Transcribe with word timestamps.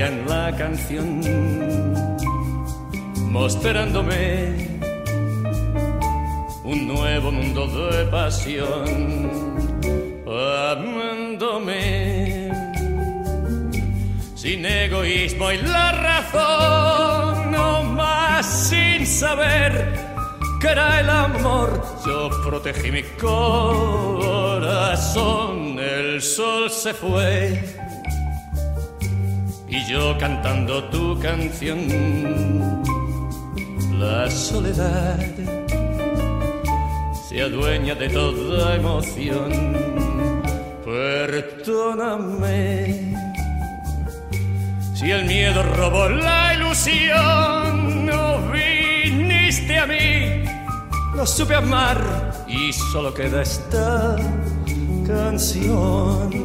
en 0.00 0.28
la 0.28 0.54
canción, 0.56 1.20
mostrándome 3.30 4.80
un 6.64 6.88
nuevo 6.88 7.30
mundo 7.30 7.66
de 7.90 8.06
pasión, 8.06 9.30
amándome 10.72 11.80
sin 14.34 14.64
egoísmo 14.64 15.52
y 15.52 15.58
la 15.58 15.92
razón, 15.92 17.50
no 17.50 17.82
más 17.82 18.46
sin 18.70 19.06
saber 19.06 19.92
que 20.62 20.68
era 20.68 21.00
el 21.00 21.10
amor. 21.10 21.82
Yo 22.06 22.30
protegí 22.42 22.90
mi 22.90 23.02
corazón, 23.20 24.58
el 25.78 26.22
sol 26.22 26.70
se 26.70 26.94
fue 26.94 27.79
yo 29.90 30.16
cantando 30.18 30.84
tu 30.84 31.18
canción. 31.18 31.80
La 33.98 34.30
soledad 34.30 35.18
se 37.28 37.42
adueña 37.42 37.96
de 37.96 38.08
toda 38.08 38.76
emoción. 38.76 39.50
Perdóname 40.84 42.54
si 44.94 45.10
el 45.10 45.24
miedo 45.24 45.62
robó 45.62 46.08
la 46.08 46.54
ilusión. 46.54 48.06
No 48.06 48.38
viniste 48.52 49.76
a 49.76 49.86
mí, 49.86 50.44
no 51.16 51.26
supe 51.26 51.56
amar 51.56 51.98
y 52.46 52.72
solo 52.72 53.12
queda 53.12 53.42
esta 53.42 54.16
canción. 55.06 56.39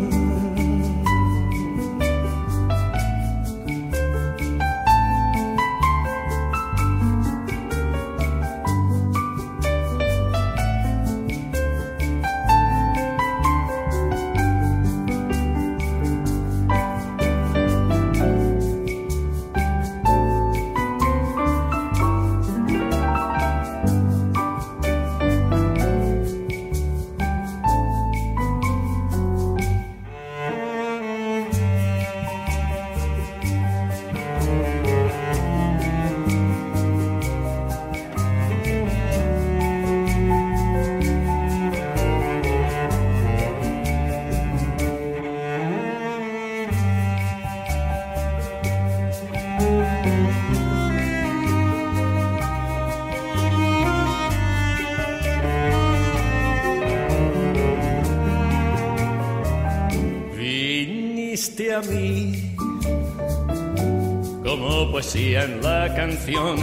En 65.13 65.61
la 65.61 65.93
canción, 65.93 66.55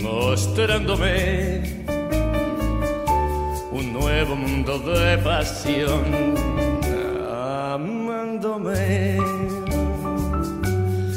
mostrándome 0.00 1.84
un 3.70 3.92
nuevo 3.92 4.34
mundo 4.36 4.78
de 4.78 5.18
pasión, 5.18 6.34
amándome 7.30 9.18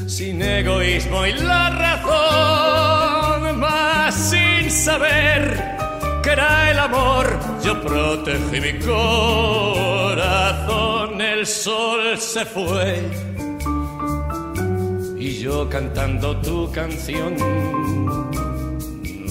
sin 0.08 0.42
egoísmo 0.42 1.26
y 1.26 1.34
la 1.34 1.70
razón, 1.70 3.60
más 3.60 4.14
sin 4.14 4.70
saber 4.70 5.78
que 6.22 6.32
era 6.32 6.72
el 6.72 6.80
amor, 6.80 7.40
yo 7.64 7.82
protegí 7.82 8.60
mi 8.60 8.74
corazón, 8.80 10.05
el 11.40 11.46
sol 11.46 12.18
se 12.18 12.46
fue 12.46 13.36
yo 15.46 15.70
cantando 15.70 16.36
tu 16.38 16.72
canción, 16.72 17.36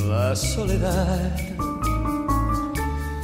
la 0.09 0.37
soledad 0.37 1.37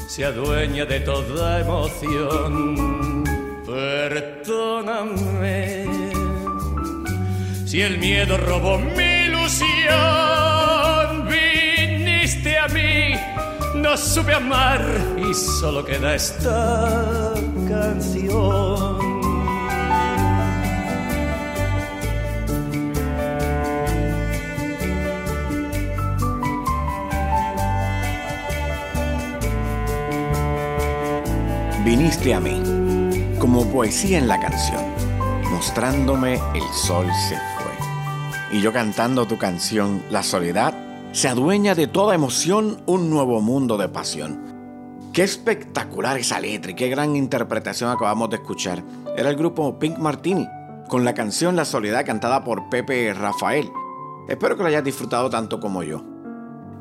se 0.08 0.24
adueña 0.24 0.84
de 0.86 0.98
toda 0.98 1.60
emoción. 1.60 3.22
Perdóname 3.64 5.06
si 7.64 7.80
el 7.82 7.98
miedo 7.98 8.36
robó 8.38 8.78
mi 8.78 9.26
ilusión. 9.26 9.68
Viniste 11.28 12.58
a 12.58 12.66
mí, 12.68 13.14
no 13.76 13.96
supe 13.96 14.34
amar 14.34 14.84
y 15.16 15.32
solo 15.32 15.84
queda 15.84 16.16
esta 16.16 17.32
canción. 17.68 18.69
Viniste 32.10 32.34
a 32.34 32.40
mí, 32.40 32.60
como 33.38 33.64
poesía 33.70 34.18
en 34.18 34.26
la 34.26 34.40
canción, 34.40 34.82
mostrándome 35.48 36.40
el 36.54 36.62
sol 36.74 37.06
se 37.28 37.36
fue. 37.36 38.58
Y 38.58 38.60
yo 38.60 38.72
cantando 38.72 39.28
tu 39.28 39.38
canción, 39.38 40.02
la 40.10 40.24
soledad 40.24 40.74
se 41.12 41.28
adueña 41.28 41.76
de 41.76 41.86
toda 41.86 42.16
emoción, 42.16 42.82
un 42.86 43.10
nuevo 43.10 43.40
mundo 43.40 43.78
de 43.78 43.88
pasión. 43.88 44.40
Qué 45.12 45.22
espectacular 45.22 46.18
esa 46.18 46.40
letra 46.40 46.72
y 46.72 46.74
qué 46.74 46.88
gran 46.88 47.14
interpretación 47.14 47.90
acabamos 47.90 48.28
de 48.30 48.36
escuchar. 48.36 48.82
Era 49.16 49.30
el 49.30 49.36
grupo 49.36 49.78
Pink 49.78 49.98
Martini, 49.98 50.48
con 50.88 51.04
la 51.04 51.14
canción 51.14 51.54
La 51.54 51.64
Soledad 51.64 52.04
cantada 52.04 52.42
por 52.42 52.68
Pepe 52.70 53.14
Rafael. 53.14 53.70
Espero 54.28 54.56
que 54.56 54.64
lo 54.64 54.68
hayas 54.68 54.82
disfrutado 54.82 55.30
tanto 55.30 55.60
como 55.60 55.84
yo. 55.84 56.02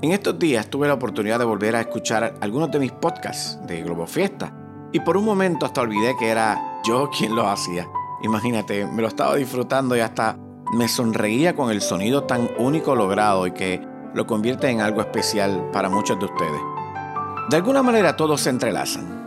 En 0.01 0.11
estos 0.11 0.39
días 0.39 0.71
tuve 0.71 0.87
la 0.87 0.95
oportunidad 0.95 1.37
de 1.37 1.45
volver 1.45 1.75
a 1.75 1.81
escuchar 1.81 2.33
algunos 2.41 2.71
de 2.71 2.79
mis 2.79 2.91
podcasts 2.91 3.59
de 3.67 3.83
Globo 3.83 4.07
Fiesta 4.07 4.58
y 4.91 4.99
por 5.01 5.17
un 5.17 5.25
momento 5.25 5.65
hasta 5.65 5.81
olvidé 5.81 6.15
que 6.17 6.29
era 6.29 6.81
yo 6.83 7.09
quien 7.09 7.35
lo 7.35 7.47
hacía. 7.47 7.87
Imagínate, 8.21 8.85
me 8.85 9.01
lo 9.01 9.07
estaba 9.07 9.35
disfrutando 9.35 9.95
y 9.95 9.99
hasta 9.99 10.37
me 10.73 10.87
sonreía 10.87 11.55
con 11.55 11.71
el 11.71 11.81
sonido 11.81 12.23
tan 12.23 12.49
único 12.57 12.95
logrado 12.95 13.47
y 13.47 13.51
que 13.51 13.81
lo 14.13 14.25
convierte 14.25 14.69
en 14.69 14.81
algo 14.81 15.01
especial 15.01 15.69
para 15.71 15.89
muchos 15.89 16.19
de 16.19 16.25
ustedes. 16.25 16.61
De 17.49 17.57
alguna 17.57 17.83
manera 17.83 18.15
todos 18.15 18.41
se 18.41 18.49
entrelazan. 18.49 19.19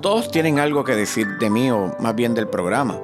Todos 0.00 0.30
tienen 0.30 0.58
algo 0.58 0.84
que 0.84 0.94
decir 0.94 1.38
de 1.38 1.50
mí 1.50 1.70
o 1.70 1.96
más 1.98 2.14
bien 2.14 2.34
del 2.34 2.48
programa, 2.48 2.98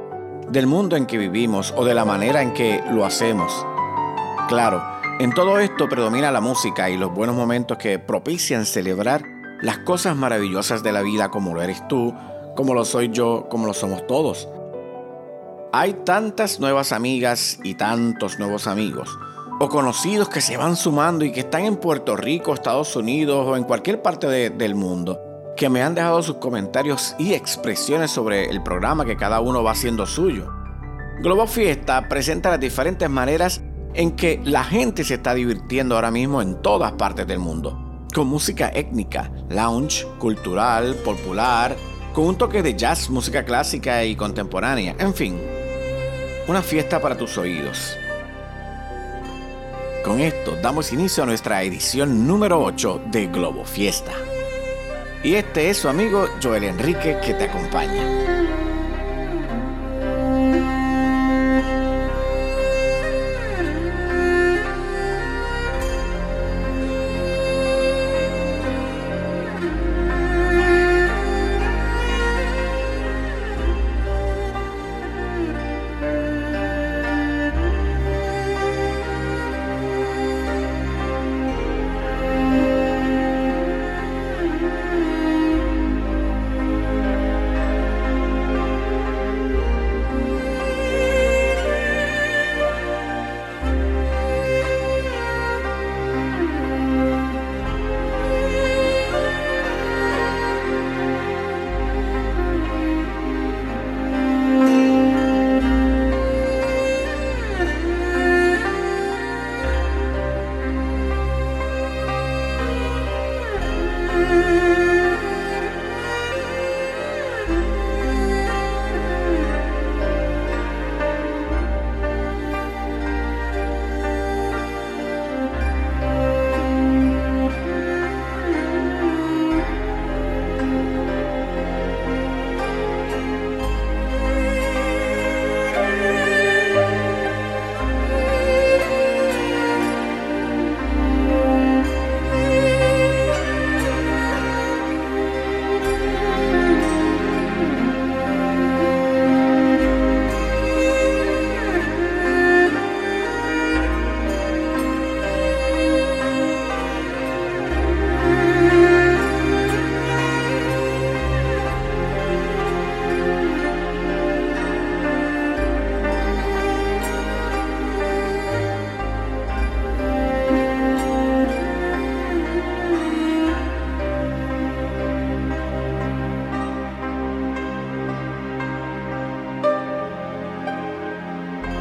del 0.48 0.66
mundo 0.66 0.96
en 0.96 1.06
que 1.06 1.18
vivimos 1.18 1.74
o 1.76 1.84
de 1.84 1.94
la 1.94 2.04
manera 2.04 2.40
en 2.40 2.54
que 2.54 2.82
lo 2.92 3.04
hacemos. 3.04 3.66
Claro, 4.48 4.82
en 5.18 5.32
todo 5.32 5.58
esto 5.58 5.88
predomina 5.88 6.30
la 6.30 6.40
música 6.40 6.88
y 6.90 6.96
los 6.96 7.12
buenos 7.12 7.34
momentos 7.34 7.78
que 7.78 7.98
propician 7.98 8.64
celebrar 8.64 9.33
las 9.64 9.78
cosas 9.78 10.14
maravillosas 10.14 10.82
de 10.82 10.92
la 10.92 11.00
vida 11.00 11.30
como 11.30 11.54
lo 11.54 11.62
eres 11.62 11.88
tú, 11.88 12.14
como 12.54 12.74
lo 12.74 12.84
soy 12.84 13.08
yo, 13.08 13.46
como 13.48 13.66
lo 13.66 13.72
somos 13.72 14.06
todos. 14.06 14.46
Hay 15.72 15.94
tantas 16.04 16.60
nuevas 16.60 16.92
amigas 16.92 17.58
y 17.64 17.74
tantos 17.74 18.38
nuevos 18.38 18.66
amigos 18.66 19.18
o 19.58 19.68
conocidos 19.68 20.28
que 20.28 20.40
se 20.40 20.56
van 20.56 20.76
sumando 20.76 21.24
y 21.24 21.32
que 21.32 21.40
están 21.40 21.64
en 21.64 21.76
Puerto 21.76 22.16
Rico, 22.16 22.52
Estados 22.52 22.94
Unidos 22.94 23.46
o 23.48 23.56
en 23.56 23.64
cualquier 23.64 24.02
parte 24.02 24.50
del 24.50 24.74
mundo. 24.74 25.20
que 25.56 25.68
me 25.68 25.84
han 25.84 25.94
dejado 25.94 26.20
sus 26.20 26.38
comentarios 26.38 27.14
y 27.16 27.32
expresiones 27.32 28.10
sobre 28.10 28.50
el 28.50 28.60
programa 28.64 29.04
que 29.04 29.16
cada 29.16 29.38
uno 29.38 29.62
va 29.62 29.70
haciendo 29.70 30.04
suyo. 30.04 30.52
Globo 31.22 31.46
Fiesta 31.46 32.08
presenta 32.08 32.50
las 32.50 32.58
diferentes 32.58 33.08
maneras 33.08 33.62
en 33.94 34.16
que 34.16 34.40
la 34.42 34.64
gente 34.64 35.04
se 35.04 35.14
está 35.14 35.32
divirtiendo 35.32 35.94
ahora 35.94 36.10
mismo 36.10 36.42
en 36.42 36.60
todas 36.60 36.90
partes 36.94 37.28
del 37.28 37.38
mundo, 37.38 37.83
con 38.14 38.28
música 38.28 38.70
étnica, 38.72 39.30
lounge, 39.50 40.06
cultural, 40.18 40.94
popular, 41.04 41.76
con 42.14 42.26
un 42.26 42.38
toque 42.38 42.62
de 42.62 42.76
jazz, 42.76 43.10
música 43.10 43.44
clásica 43.44 44.04
y 44.04 44.14
contemporánea, 44.14 44.94
en 44.98 45.12
fin, 45.12 45.40
una 46.46 46.62
fiesta 46.62 47.02
para 47.02 47.18
tus 47.18 47.36
oídos. 47.36 47.96
Con 50.04 50.20
esto 50.20 50.56
damos 50.62 50.92
inicio 50.92 51.24
a 51.24 51.26
nuestra 51.26 51.62
edición 51.64 52.26
número 52.26 52.62
8 52.62 53.02
de 53.06 53.26
Globo 53.26 53.64
Fiesta. 53.64 54.12
Y 55.24 55.34
este 55.34 55.70
es 55.70 55.78
su 55.78 55.88
amigo 55.88 56.28
Joel 56.42 56.64
Enrique 56.64 57.18
que 57.24 57.34
te 57.34 57.44
acompaña. 57.44 58.43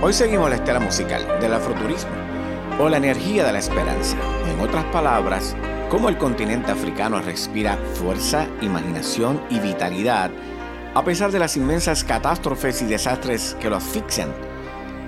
Hoy 0.06 0.12
seguimos 0.12 0.50
la 0.50 0.58
estela 0.58 0.82
musical 0.82 1.40
del 1.40 1.54
afroturismo 1.54 2.12
o 2.78 2.90
la 2.90 2.98
energía 2.98 3.46
de 3.46 3.54
la 3.54 3.60
esperanza. 3.60 4.18
En 4.52 4.60
otras 4.60 4.84
palabras, 4.92 5.56
cómo 5.90 6.10
el 6.10 6.18
continente 6.18 6.74
africano 6.74 7.22
respira 7.22 7.78
fuerza, 7.94 8.46
imaginación 8.60 9.42
y 9.50 9.60
vitalidad 9.60 10.30
a 10.94 11.06
pesar 11.06 11.32
de 11.32 11.40
las 11.40 11.56
inmensas 11.56 12.04
catástrofes 12.04 12.82
y 12.82 12.86
desastres 12.86 13.56
que 13.62 13.70
lo 13.70 13.78
asfixian. 13.78 14.36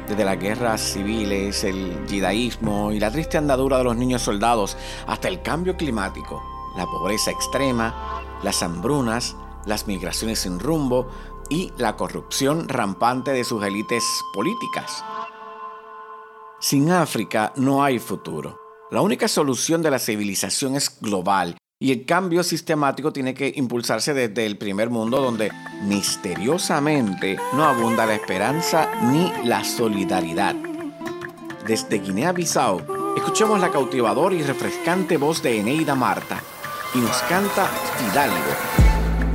Desde 0.08 0.24
las 0.24 0.40
guerras 0.40 0.80
civiles, 0.80 1.66
el 1.66 2.06
yidaísmo 2.08 2.94
y 2.94 3.00
la 3.02 3.12
triste 3.12 3.38
andadura 3.38 3.80
de 3.80 3.84
los 3.84 3.98
niños 3.98 4.22
soldados 4.22 4.78
hasta 5.08 5.28
el 5.28 5.42
cambio 5.42 5.76
climático, 5.76 6.42
la 6.78 6.86
pobreza 6.86 7.32
extrema, 7.32 8.22
las 8.44 8.64
hambrunas, 8.64 9.36
las 9.66 9.88
migraciones 9.88 10.40
sin 10.40 10.60
rumbo, 10.60 11.10
y 11.50 11.72
la 11.78 11.96
corrupción 11.96 12.68
rampante 12.68 13.32
de 13.32 13.44
sus 13.44 13.64
élites 13.64 14.04
políticas. 14.34 15.04
Sin 16.60 16.92
África 16.92 17.54
no 17.58 17.84
hay 17.84 18.00
futuro. 18.00 18.60
La 18.92 19.02
única 19.02 19.28
solución 19.28 19.82
de 19.82 19.92
la 19.92 20.00
civilización 20.00 20.76
es 20.76 21.00
global 21.00 21.58
y 21.80 21.92
el 21.92 22.06
cambio 22.06 22.44
sistemático 22.44 23.12
tiene 23.12 23.34
que 23.34 23.52
impulsarse 23.56 24.14
desde 24.14 24.46
el 24.46 24.58
primer 24.58 24.90
mundo 24.90 25.22
donde 25.22 25.52
misteriosamente 25.84 27.38
no 27.54 27.66
abunda 27.66 28.06
la 28.06 28.16
esperanza 28.16 28.90
ni 29.04 29.32
la 29.44 29.64
solidaridad. 29.64 30.56
Desde 31.68 32.00
Guinea-Bissau, 32.00 33.16
escuchemos 33.18 33.60
la 33.60 33.72
cautivadora 33.72 34.36
y 34.36 34.44
refrescante 34.44 35.18
voz 35.18 35.42
de 35.44 35.60
Eneida 35.60 35.96
Marta 35.96 36.42
y 36.94 37.00
nos 37.00 37.18
canta 37.24 37.70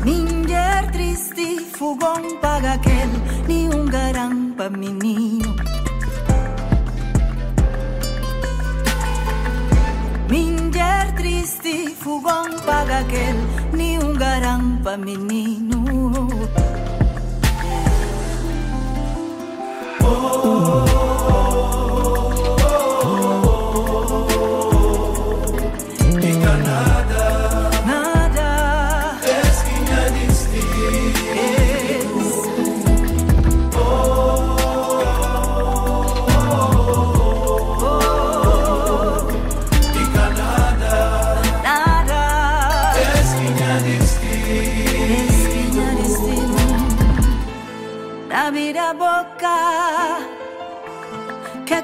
Fidalgo. 0.03 0.31
fogão 1.81 2.37
paga 2.43 2.75
aquele, 2.75 3.19
ni 3.49 3.69
um 3.75 3.87
garampa 3.87 4.69
menino. 4.69 5.57
Minder 10.29 11.15
triste, 11.17 11.95
fogão 11.97 12.51
paga 12.67 12.99
aquele, 12.99 13.47
ni 13.73 13.99
um 13.99 14.13
garampa 14.13 14.99
menino. 14.99 16.29
Oh, 20.03 20.07
oh, 20.07 21.17
oh. 21.17 21.20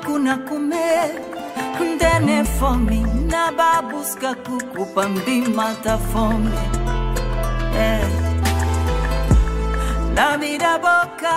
hakuna 0.06 0.36
kume 0.36 1.10
ndene 1.94 2.44
fomi 2.44 3.06
na 3.30 3.52
babuska 3.52 4.34
kukupa 4.34 5.08
mbimata 5.08 5.98
fomi 5.98 6.50
eh. 7.78 8.06
Na 10.14 10.30
labida 10.30 10.78
boka 10.78 11.36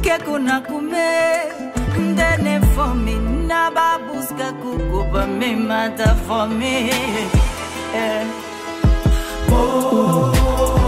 kekuna 0.00 0.60
kume 0.60 1.08
ndene 1.98 2.60
fomi 2.76 3.14
na 3.48 3.70
babuska 3.70 4.52
kukupa 4.52 5.26
mbimata 5.26 6.14
fomi 6.28 6.90
yeah. 7.94 8.26
oh. 9.52 10.81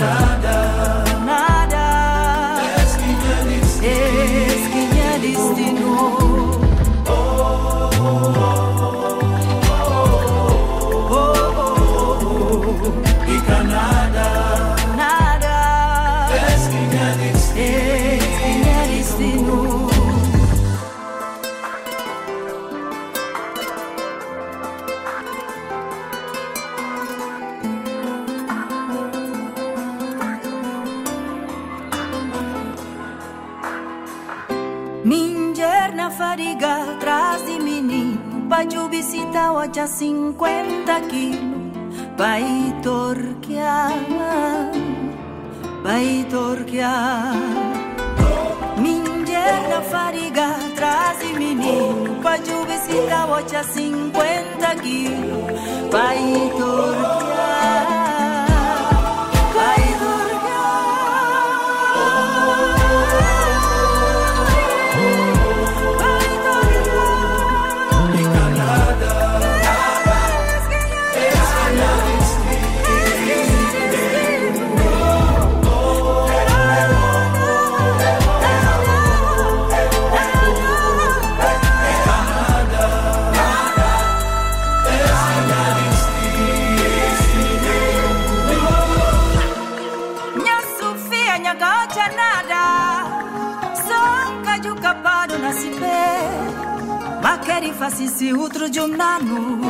love. 0.00 0.37
caguacha 39.38 39.86
50 39.86 41.00
kilos, 41.02 41.96
vai 42.16 42.42
torquear, 42.82 43.92
vai 45.84 46.26
torquear. 46.28 47.34
Minha 48.78 49.80
fariga 49.82 50.48
traz 50.74 51.22
menino, 51.38 52.20
pra 52.20 52.36
juve 52.38 52.78
se 52.78 53.06
caguacha 53.08 53.62
50 53.62 54.74
kilos, 54.82 55.90
vai 55.92 56.50
torquear. 56.58 57.97
si 98.18 98.32
outro 98.32 98.68
de 98.68 98.80
humano. 98.80 99.60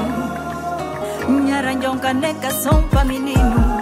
Minha 1.29 1.61
ranhonca 1.61 2.15
neca 2.15 2.51
são 2.51 2.83
pra 2.89 3.05
menino. 3.05 3.78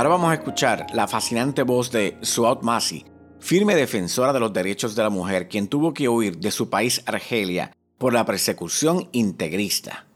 Ahora 0.00 0.08
vamos 0.16 0.30
a 0.30 0.34
escuchar 0.34 0.86
la 0.94 1.06
fascinante 1.06 1.62
voz 1.62 1.90
de 1.90 2.16
Suat 2.22 2.62
Masi, 2.62 3.04
firme 3.38 3.74
defensora 3.74 4.32
de 4.32 4.40
los 4.40 4.50
derechos 4.50 4.96
de 4.96 5.02
la 5.02 5.10
mujer, 5.10 5.46
quien 5.46 5.68
tuvo 5.68 5.92
que 5.92 6.08
huir 6.08 6.38
de 6.38 6.50
su 6.50 6.70
país 6.70 7.02
Argelia 7.04 7.76
por 7.98 8.14
la 8.14 8.24
persecución 8.24 9.10
integrista. 9.12 10.06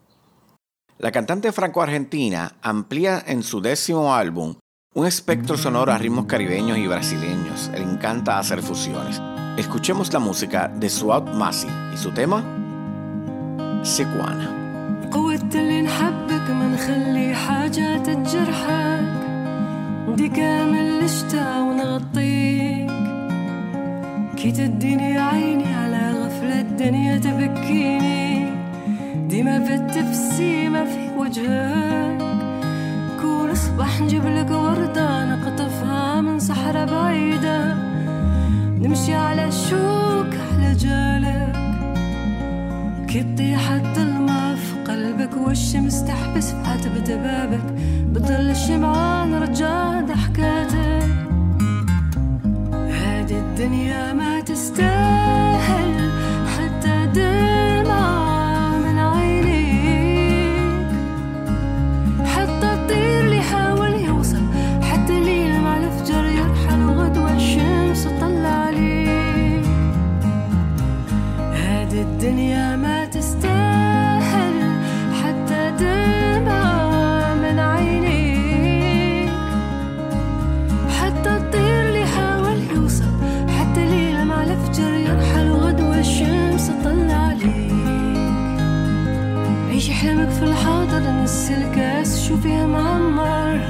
La 0.97 1.13
cantante 1.13 1.53
franco-argentina 1.53 2.57
amplía 2.63 3.23
en 3.27 3.43
su 3.43 3.61
décimo 3.61 4.15
álbum 4.15 4.55
un 4.95 5.07
espectro 5.07 5.59
sonoro 5.59 5.93
a 5.93 5.99
ritmos 5.99 6.25
caribeños 6.25 6.79
y 6.79 6.87
brasileños. 6.87 7.71
Le 7.75 7.83
encanta 7.83 8.39
hacer 8.39 8.63
fusiones. 8.63 9.21
Escuchemos 9.59 10.11
la 10.15 10.19
música 10.19 10.69
de 10.69 10.89
Suat 10.89 11.29
Masi 11.35 11.69
y 11.93 11.99
su 11.99 12.11
tema, 12.11 12.43
دي 20.09 20.29
كامل 20.29 21.05
الشتا 21.05 21.61
ونغطيك. 21.61 22.91
كي 24.37 24.53
تديني 24.53 25.19
عيني 25.19 25.75
على 25.75 26.13
غفلة 26.21 26.61
الدنيا 26.61 27.19
تبكيني. 27.19 28.51
ديما 29.29 29.65
في 29.65 29.75
التبسيمة 29.75 30.85
في 30.85 31.09
وجهك. 31.19 32.19
كل 33.23 33.57
صبح 33.57 34.01
نجيبلك 34.01 34.51
وردة 34.51 35.25
نقطفها 35.25 36.21
من 36.21 36.39
صحراء 36.39 36.87
بعيدة. 36.87 37.75
نمشي 38.83 39.15
على 39.15 39.49
الشوك 39.49 40.33
على 40.53 40.73
جالك. 40.75 41.57
كي 43.09 43.23
تطيح 43.23 43.71
الظل 43.71 44.14
والشمس 45.45 46.05
تحبس 46.05 46.51
فات 46.51 46.89
بدبابك 46.89 47.65
بضل 48.07 48.51
الشمعان 48.51 49.35
رجع 49.35 50.01
ضحكاتك. 50.01 51.09
هادي 52.73 53.39
الدنيا 53.39 54.13
ما 54.13 54.41
تستاهل. 54.41 55.44
شوفيها 92.29 92.67
معمر 92.67 93.61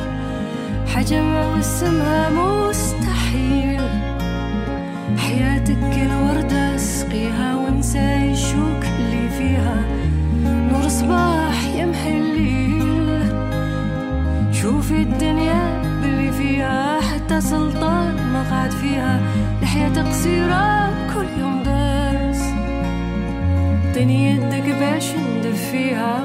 حاجة 0.95 1.23
ما 1.23 1.55
وسمها 1.55 2.31
مستحيل. 2.31 3.81
حياتك 5.19 5.93
الوردة 6.07 6.75
اسقيها 6.75 7.57
وانسى 7.57 8.31
الشوك 8.33 8.85
اللي 8.99 9.29
فيها. 9.29 9.77
نور 10.45 10.89
صباح 10.89 11.65
يمحي 11.77 12.19
الليل. 12.19 13.23
شوفي 14.53 15.03
الدنيا 15.03 15.83
باللي 16.03 16.33
فيها 16.33 17.01
حتى 17.01 17.41
سلطان 17.41 18.15
ما 18.33 18.43
قعد 18.51 18.71
فيها. 18.71 19.21
لحياة 19.63 20.09
قصيرة 20.09 20.91
كل 21.15 21.41
يوم 21.41 21.63
درس 21.63 22.43
طيني 23.95 24.31
يدك 24.31 24.77
باش 24.81 25.07
ندفيها. 25.39 26.24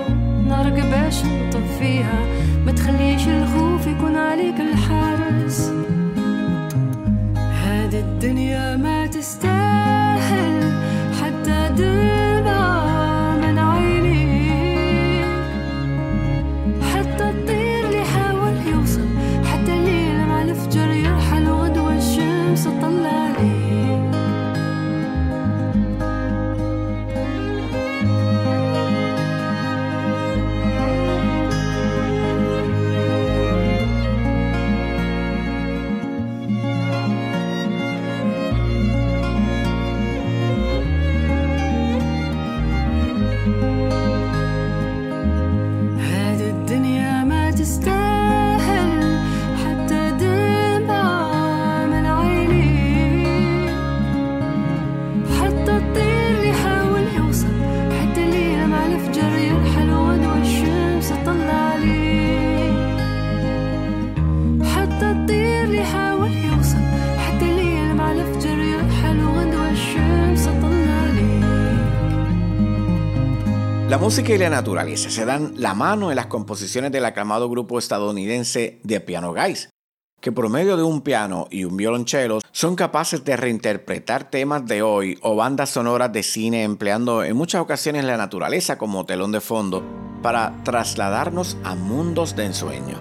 نارك 0.50 0.74
باش 0.74 1.24
نطفيها 1.26 2.26
ما 2.66 2.72
تخليش 2.72 3.28
الخوف 3.28 3.88
يكون 3.88 4.16
عليك 4.16 4.56
الحارس 4.60 5.72
هذه 7.64 8.00
الدنيا 8.00 8.78
ما 8.78 9.06
تستاهل 9.06 9.69
música 74.10 74.34
y 74.34 74.40
la 74.40 74.50
naturaleza 74.50 75.12
se 75.12 75.24
dan 75.24 75.54
la 75.58 75.76
mano 75.76 76.10
en 76.10 76.16
las 76.16 76.26
composiciones 76.26 76.92
del 76.92 77.06
aclamado 77.06 77.48
grupo 77.48 77.78
estadounidense 77.78 78.80
The 78.84 79.02
Piano 79.02 79.36
Guys, 79.36 79.70
que 80.20 80.32
por 80.32 80.50
medio 80.50 80.78
de 80.78 80.82
un 80.82 81.02
piano 81.02 81.48
y 81.52 81.64
un 81.64 81.78
violonchelo 81.78 82.40
son 82.52 82.76
capaces 82.76 83.24
de 83.24 83.38
reinterpretar 83.38 84.32
temas 84.32 84.66
de 84.66 84.82
hoy 84.82 85.20
o 85.22 85.36
bandas 85.36 85.70
sonoras 85.70 86.12
de 86.12 86.24
cine 86.24 86.64
empleando 86.64 87.24
en 87.24 87.36
muchas 87.36 87.62
ocasiones 87.62 88.04
la 88.04 88.18
naturaleza 88.18 88.80
como 88.80 89.06
telón 89.06 89.32
de 89.32 89.42
fondo 89.42 89.84
para 90.24 90.56
trasladarnos 90.64 91.56
a 91.64 91.76
mundos 91.76 92.36
de 92.36 92.46
ensueño. 92.46 93.00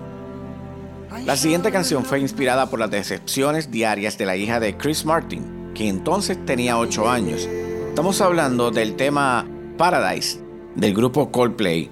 La 1.25 1.39
siguiente 1.39 1.73
canción 1.73 2.05
fue 2.05 2.21
inspirada 2.21 2.69
por 2.69 2.81
las 2.81 2.91
decepciones 2.91 3.71
diarias 3.71 4.19
de 4.19 4.27
la 4.27 4.37
hija 4.37 4.61
de 4.61 4.77
Chris 4.77 5.07
Martin, 5.07 5.73
que 5.75 5.89
entonces 5.89 6.45
tenía 6.45 6.79
8 6.79 7.09
años. 7.09 7.49
Estamos 7.89 8.21
hablando 8.21 8.71
del 8.71 8.95
tema 8.95 9.47
Paradise 9.79 10.47
del 10.79 10.95
grupo 10.95 11.31
Coldplay. 11.33 11.91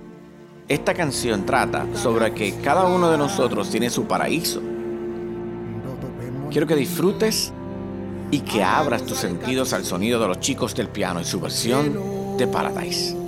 Esta 0.68 0.94
canción 0.94 1.44
trata 1.44 1.86
sobre 1.96 2.32
que 2.32 2.54
cada 2.62 2.86
uno 2.86 3.10
de 3.10 3.18
nosotros 3.18 3.68
tiene 3.68 3.90
su 3.90 4.04
paraíso. 4.04 4.62
Quiero 6.50 6.68
que 6.68 6.76
disfrutes 6.76 7.52
y 8.30 8.40
que 8.40 8.62
abras 8.62 9.04
tus 9.04 9.18
sentidos 9.18 9.72
al 9.72 9.84
sonido 9.84 10.20
de 10.20 10.28
los 10.28 10.38
chicos 10.38 10.74
del 10.74 10.88
piano 10.88 11.20
y 11.20 11.24
su 11.24 11.40
versión 11.40 12.36
de 12.38 12.46
Paradise. 12.46 13.25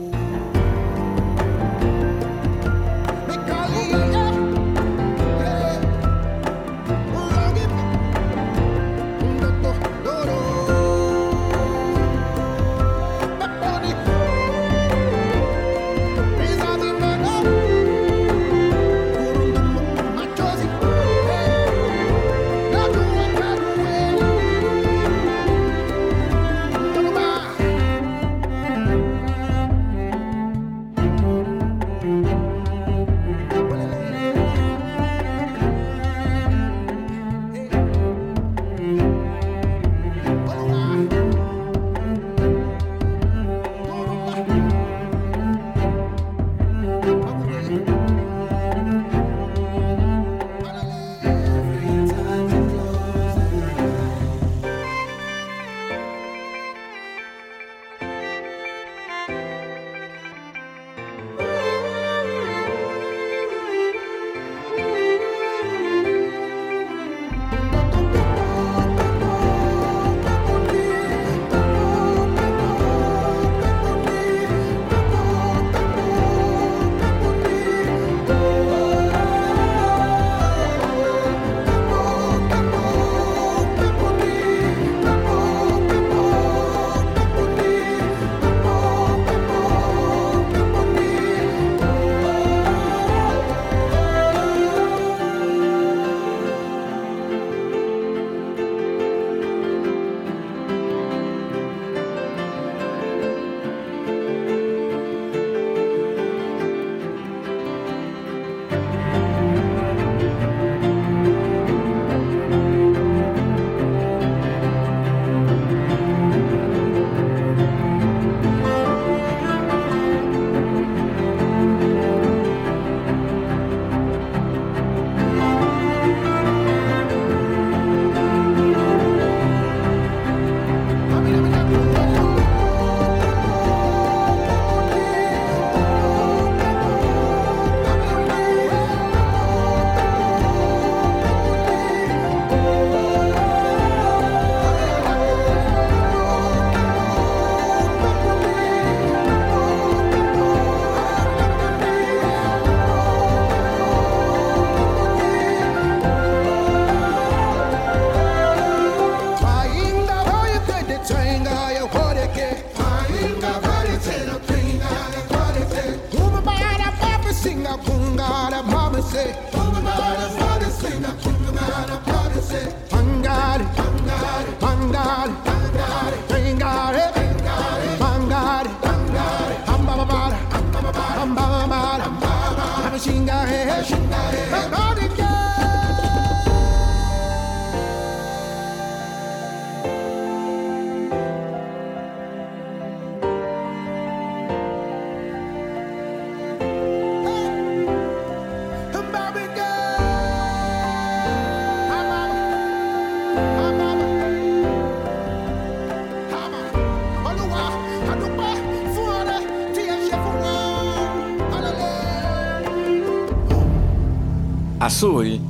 Azul 214.99 215.41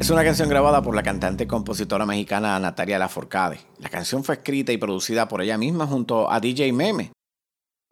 es 0.00 0.10
una 0.10 0.24
canción 0.24 0.48
grabada 0.48 0.82
por 0.82 0.96
la 0.96 1.04
cantante 1.04 1.44
y 1.44 1.46
compositora 1.46 2.04
mexicana 2.04 2.58
Natalia 2.58 2.98
Laforcade. 2.98 3.60
La 3.78 3.88
canción 3.88 4.24
fue 4.24 4.34
escrita 4.34 4.72
y 4.72 4.76
producida 4.76 5.28
por 5.28 5.40
ella 5.40 5.56
misma 5.56 5.86
junto 5.86 6.28
a 6.28 6.40
DJ 6.40 6.72
Meme. 6.72 7.12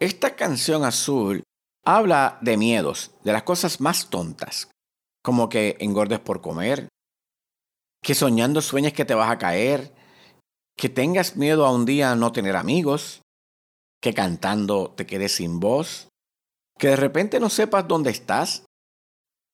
Esta 0.01 0.35
canción 0.35 0.85
Azul 0.85 1.45
habla 1.85 2.39
de 2.41 2.57
miedos, 2.57 3.13
de 3.23 3.33
las 3.33 3.45
cosas 3.45 3.81
más 3.81 4.11
tontas, 4.11 4.69
como 5.23 5.49
que 5.49 5.77
engordes 5.79 6.19
por 6.19 6.41
comer, 6.41 6.89
que 8.03 8.17
soñando 8.17 8.61
sueñes 8.61 8.93
que 8.93 9.05
te 9.05 9.15
vas 9.15 9.31
a 9.31 9.39
caer, 9.39 9.95
que 10.77 10.89
tengas 10.89 11.37
miedo 11.37 11.67
a 11.67 11.73
un 11.73 11.87
día 11.87 12.17
no 12.17 12.33
tener 12.33 12.57
amigos, 12.57 13.23
que 14.03 14.13
cantando 14.13 14.93
te 14.97 15.07
quedes 15.07 15.37
sin 15.37 15.61
voz, 15.61 16.09
que 16.81 16.89
de 16.89 16.97
repente 16.97 17.39
no 17.39 17.49
sepas 17.49 17.87
dónde 17.87 18.11
estás, 18.11 18.65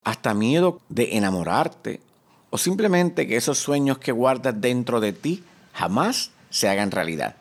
hasta 0.07 0.35
miedo 0.35 0.81
de 0.89 1.17
enamorarte 1.17 2.01
o 2.51 2.59
simplemente 2.59 3.27
que 3.27 3.37
esos 3.37 3.59
sueños 3.59 3.99
que 3.99 4.13
guardas 4.13 4.55
dentro 4.61 5.01
de 5.01 5.13
ti 5.13 5.43
jamás 5.73 6.31
se 6.49 6.69
hagan 6.69 6.93
realidad. 6.93 7.35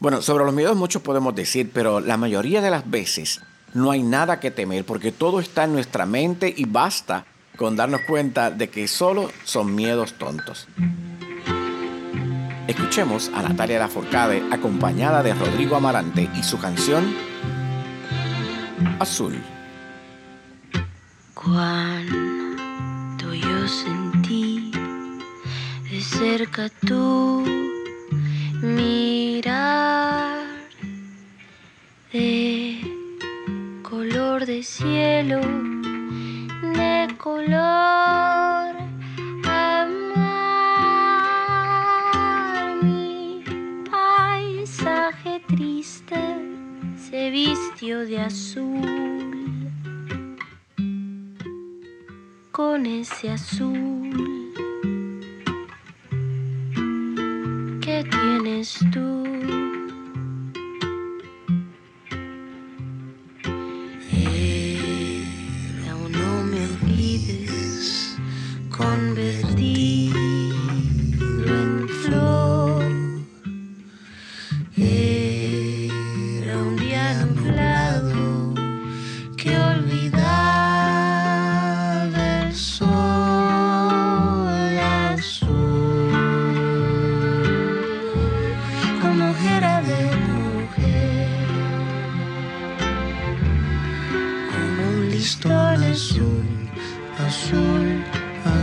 Bueno, 0.00 0.20
sobre 0.20 0.44
los 0.44 0.52
miedos 0.52 0.76
muchos 0.76 1.00
podemos 1.00 1.36
decir, 1.36 1.70
pero 1.72 2.00
la 2.00 2.16
mayoría 2.16 2.60
de 2.60 2.72
las 2.72 2.90
veces 2.90 3.40
no 3.72 3.92
hay 3.92 4.02
nada 4.02 4.40
que 4.40 4.50
temer 4.50 4.84
porque 4.84 5.12
todo 5.12 5.38
está 5.38 5.62
en 5.62 5.74
nuestra 5.74 6.06
mente 6.06 6.52
y 6.54 6.64
basta 6.64 7.24
con 7.56 7.76
darnos 7.76 8.00
cuenta 8.00 8.50
de 8.50 8.68
que 8.68 8.88
solo 8.88 9.30
son 9.44 9.72
miedos 9.72 10.14
tontos. 10.14 10.66
Escuchemos 12.66 13.30
a 13.32 13.42
Natalia 13.42 13.78
Laforcade 13.78 14.42
acompañada 14.50 15.22
de 15.22 15.34
Rodrigo 15.34 15.76
Amarante 15.76 16.28
y 16.34 16.42
su 16.42 16.58
canción 16.58 17.14
Azul. 18.98 19.40
Cuando 21.46 23.32
yo 23.32 23.68
sentí 23.68 24.72
de 25.88 26.00
cerca 26.00 26.68
tú 26.84 27.44
mirar 28.60 30.44
de 32.12 32.80
color 33.88 34.44
de 34.44 34.64
cielo, 34.64 35.40
de 35.40 37.14
color 37.16 38.74
amar 39.44 40.24
mi 42.82 43.44
paisaje 43.88 45.40
triste 45.46 46.16
se 46.96 47.30
vistió 47.30 48.00
de 48.00 48.18
azul. 48.18 49.35
Con 52.56 52.86
ese 52.86 53.28
azul 53.28 54.50
que 57.82 58.02
tienes 58.10 58.78
tú. 58.90 59.24
Era 64.10 65.92
no 66.08 66.44
me 66.44 66.64
olvides 66.64 68.16
convertido 68.70 69.45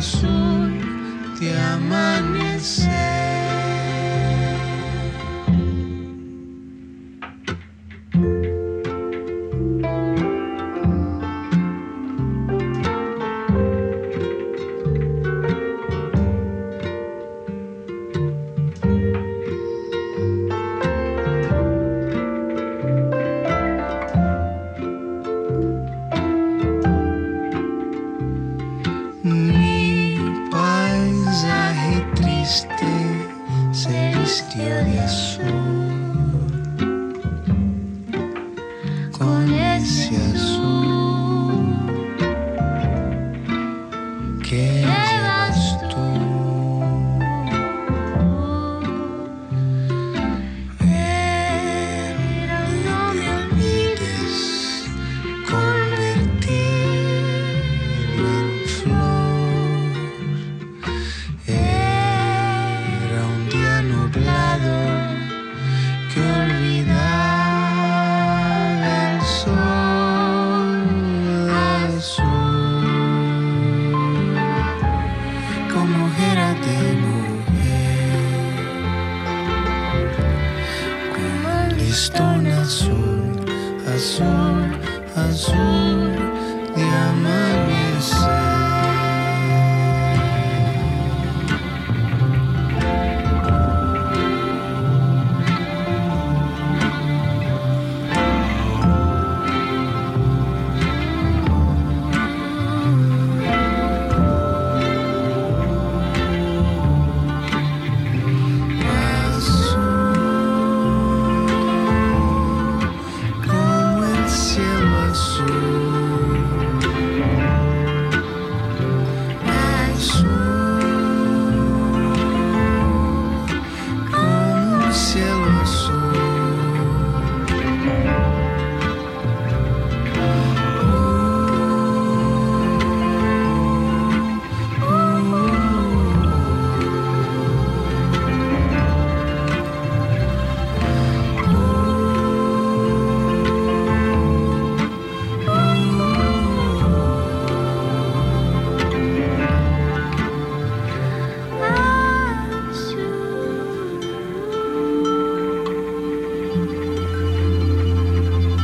azul 0.04 0.72
de 1.40 1.50
amanecer 1.74 3.13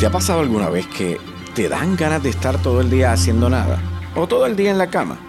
ha 0.10 0.12
pasado 0.12 0.40
alguna 0.40 0.72
vez 0.72 0.88
que 0.88 1.20
te 1.54 1.70
dan 1.70 1.96
ganas 1.96 2.24
de 2.24 2.32
estar 2.32 2.60
todo 2.64 2.82
el 2.82 2.90
día 2.90 3.12
haciendo 3.12 3.48
nada? 3.48 3.80
¿O 4.16 4.28
todo 4.28 4.48
el 4.48 4.56
día 4.56 4.72
en 4.72 4.80
la 4.80 4.90
cama? 4.90 5.20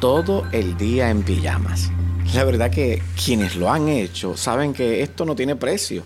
Todo 0.00 0.44
el 0.52 0.76
día 0.76 1.08
en 1.08 1.22
pijamas. 1.22 1.90
La 2.34 2.44
verdad 2.44 2.70
que 2.70 3.02
quienes 3.24 3.56
lo 3.56 3.70
han 3.70 3.88
hecho 3.88 4.36
saben 4.36 4.74
que 4.74 5.00
esto 5.00 5.24
no 5.24 5.34
tiene 5.34 5.56
precio. 5.56 6.04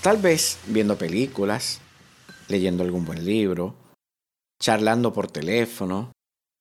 Tal 0.00 0.16
vez 0.16 0.58
viendo 0.68 0.96
películas, 0.96 1.82
leyendo 2.48 2.82
algún 2.82 3.04
buen 3.04 3.22
libro, 3.22 3.74
charlando 4.58 5.12
por 5.12 5.30
teléfono, 5.30 6.10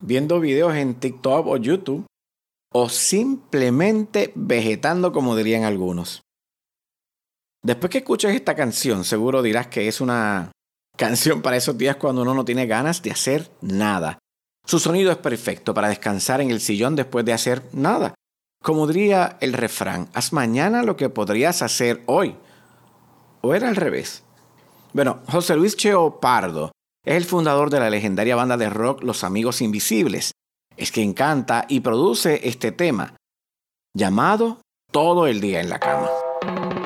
viendo 0.01 0.41
videos 0.41 0.75
en 0.75 0.95
TikTok 0.95 1.47
o 1.47 1.55
YouTube, 1.55 2.05
o 2.73 2.89
simplemente 2.89 4.33
vegetando 4.35 5.13
como 5.13 5.37
dirían 5.37 5.63
algunos. 5.63 6.22
Después 7.63 7.89
que 7.89 7.99
escuches 7.99 8.35
esta 8.35 8.55
canción, 8.55 9.05
seguro 9.05 9.41
dirás 9.41 9.67
que 9.67 9.87
es 9.87 10.01
una 10.01 10.51
canción 10.97 11.41
para 11.41 11.55
esos 11.55 11.77
días 11.77 11.95
cuando 11.95 12.21
uno 12.21 12.33
no 12.33 12.43
tiene 12.43 12.67
ganas 12.67 13.01
de 13.01 13.11
hacer 13.11 13.49
nada. 13.61 14.19
Su 14.65 14.79
sonido 14.79 15.11
es 15.11 15.17
perfecto 15.17 15.73
para 15.73 15.87
descansar 15.87 16.41
en 16.41 16.51
el 16.51 16.59
sillón 16.59 16.95
después 16.95 17.23
de 17.23 17.33
hacer 17.33 17.63
nada. 17.71 18.15
Como 18.61 18.85
diría 18.85 19.37
el 19.39 19.53
refrán, 19.53 20.09
haz 20.13 20.33
mañana 20.33 20.83
lo 20.83 20.97
que 20.97 21.09
podrías 21.09 21.61
hacer 21.61 22.01
hoy. 22.05 22.35
¿O 23.41 23.53
era 23.53 23.69
al 23.69 23.75
revés? 23.77 24.23
Bueno, 24.93 25.21
José 25.29 25.55
Luis 25.55 25.75
Cheo 25.75 26.19
Pardo 26.19 26.71
es 27.05 27.15
el 27.15 27.25
fundador 27.25 27.69
de 27.69 27.79
la 27.79 27.89
legendaria 27.89 28.35
banda 28.35 28.57
de 28.57 28.69
rock 28.69 29.03
Los 29.03 29.23
Amigos 29.23 29.61
Invisibles. 29.61 30.31
Es 30.75 30.91
quien 30.91 31.13
canta 31.13 31.65
y 31.67 31.79
produce 31.81 32.47
este 32.47 32.71
tema, 32.71 33.15
llamado 33.93 34.61
Todo 34.91 35.27
el 35.27 35.41
día 35.41 35.59
en 35.59 35.69
la 35.69 35.79
cama. 35.79 36.09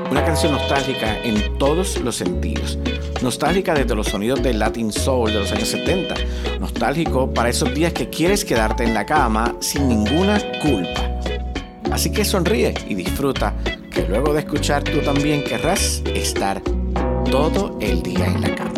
Una 0.09 0.23
canción 0.23 0.53
nostálgica 0.53 1.21
en 1.23 1.57
todos 1.57 1.99
los 2.01 2.15
sentidos. 2.15 2.79
Nostálgica 3.21 3.73
desde 3.73 3.93
los 3.93 4.07
sonidos 4.07 4.41
del 4.41 4.59
Latin 4.59 4.91
Soul 4.91 5.33
de 5.33 5.39
los 5.39 5.51
años 5.51 5.67
70. 5.67 6.15
Nostálgico 6.59 7.33
para 7.33 7.49
esos 7.49 7.73
días 7.73 7.91
que 7.93 8.09
quieres 8.09 8.45
quedarte 8.45 8.83
en 8.83 8.93
la 8.93 9.05
cama 9.05 9.55
sin 9.59 9.89
ninguna 9.89 10.39
culpa. 10.61 11.19
Así 11.91 12.11
que 12.11 12.23
sonríe 12.23 12.73
y 12.87 12.95
disfruta, 12.95 13.53
que 13.91 14.07
luego 14.07 14.33
de 14.33 14.39
escuchar 14.39 14.83
tú 14.83 14.99
también 14.99 15.43
querrás 15.43 16.01
estar 16.13 16.61
todo 17.29 17.77
el 17.81 18.01
día 18.01 18.27
en 18.27 18.41
la 18.41 18.55
cama. 18.55 18.76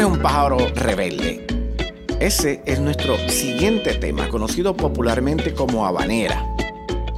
Es 0.00 0.06
un 0.06 0.18
pájaro 0.18 0.56
rebelde. 0.74 1.46
Ese 2.20 2.62
es 2.64 2.80
nuestro 2.80 3.18
siguiente 3.28 3.92
tema, 3.94 4.30
conocido 4.30 4.74
popularmente 4.74 5.52
como 5.52 5.86
Habanera. 5.86 6.42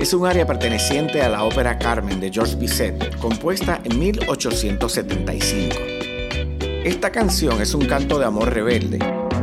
Es 0.00 0.12
un 0.12 0.26
área 0.26 0.44
perteneciente 0.44 1.22
a 1.22 1.28
la 1.28 1.44
ópera 1.44 1.78
Carmen 1.78 2.18
de 2.18 2.32
George 2.32 2.56
Bizet, 2.56 3.16
compuesta 3.18 3.80
en 3.84 4.00
1875. 4.00 5.76
Esta 6.84 7.12
canción 7.12 7.62
es 7.62 7.72
un 7.72 7.86
canto 7.86 8.18
de 8.18 8.24
amor 8.24 8.52
rebelde, 8.52 8.98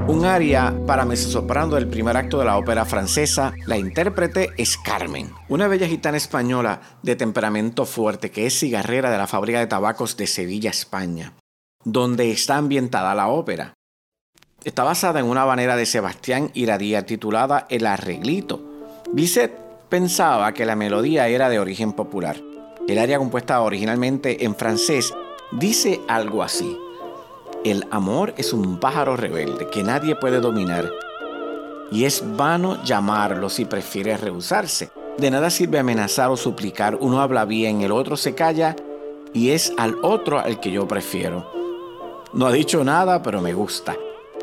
un 0.08 0.26
aria 0.26 0.76
para 0.86 1.06
mezzosoprano 1.06 1.76
del 1.76 1.88
primer 1.88 2.18
acto 2.18 2.40
de 2.40 2.46
la 2.46 2.58
ópera 2.58 2.84
francesa. 2.84 3.54
La 3.66 3.78
intérprete 3.78 4.50
es 4.58 4.78
Carmen, 4.78 5.32
una 5.48 5.70
bella 5.70 5.88
gitana 5.88 6.18
española 6.18 6.82
de 7.04 7.16
temperamento 7.16 7.86
fuerte 7.86 8.32
que 8.32 8.48
es 8.48 8.60
cigarrera 8.60 9.10
de 9.10 9.18
la 9.18 9.28
fábrica 9.28 9.60
de 9.60 9.68
tabacos 9.68 10.18
de 10.18 10.28
Sevilla, 10.28 10.72
España 10.72 11.39
donde 11.84 12.32
está 12.32 12.58
ambientada 12.58 13.16
la 13.16 13.30
ópera. 13.30 13.74
Está 14.64 14.84
basada 14.84 15.20
en 15.20 15.26
una 15.26 15.44
habanera 15.44 15.76
de 15.78 15.86
Sebastián 15.86 16.52
Iradía 16.54 17.06
titulada 17.06 17.66
El 17.70 17.86
Arreglito. 17.86 18.62
Bizet 19.14 19.54
pensaba 19.88 20.54
que 20.54 20.66
la 20.66 20.76
melodía 20.76 21.28
era 21.30 21.50
de 21.50 21.60
origen 21.60 21.94
popular. 21.94 22.38
El 22.88 23.00
área 23.00 23.18
compuesta 23.18 23.62
originalmente 23.62 24.44
en 24.44 24.56
francés 24.56 25.14
dice 25.52 26.02
algo 26.08 26.44
así. 26.44 26.78
El 27.64 27.86
amor 27.92 28.34
es 28.38 28.52
un 28.54 28.80
pájaro 28.80 29.16
rebelde 29.16 29.70
que 29.70 29.84
nadie 29.84 30.16
puede 30.16 30.40
dominar 30.40 30.90
y 31.92 32.06
es 32.06 32.24
vano 32.36 32.84
llamarlo 32.84 33.50
si 33.50 33.66
prefiere 33.66 34.18
rehusarse. 34.18 34.92
De 35.18 35.32
nada 35.32 35.50
sirve 35.50 35.80
amenazar 35.80 36.30
o 36.30 36.38
suplicar. 36.38 36.96
Uno 36.96 37.22
habla 37.22 37.46
bien, 37.46 37.82
el 37.82 37.92
otro 37.92 38.16
se 38.16 38.36
calla 38.36 38.76
y 39.34 39.52
es 39.52 39.74
al 39.78 39.96
otro 40.02 40.40
al 40.40 40.60
que 40.60 40.72
yo 40.72 40.88
prefiero. 40.88 41.59
No 42.34 42.46
ha 42.46 42.52
dicho 42.52 42.84
nada, 42.84 43.24
pero 43.24 43.42
me 43.42 43.54
gusta. 43.54 43.96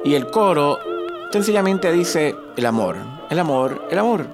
Y 0.04 0.14
el 0.14 0.28
coro 0.28 0.78
sencillamente 1.30 1.92
dice 1.92 2.34
el 2.56 2.66
amor, 2.66 2.96
el 3.30 3.38
amor, 3.38 3.86
el 3.90 3.98
amor. 3.98 4.26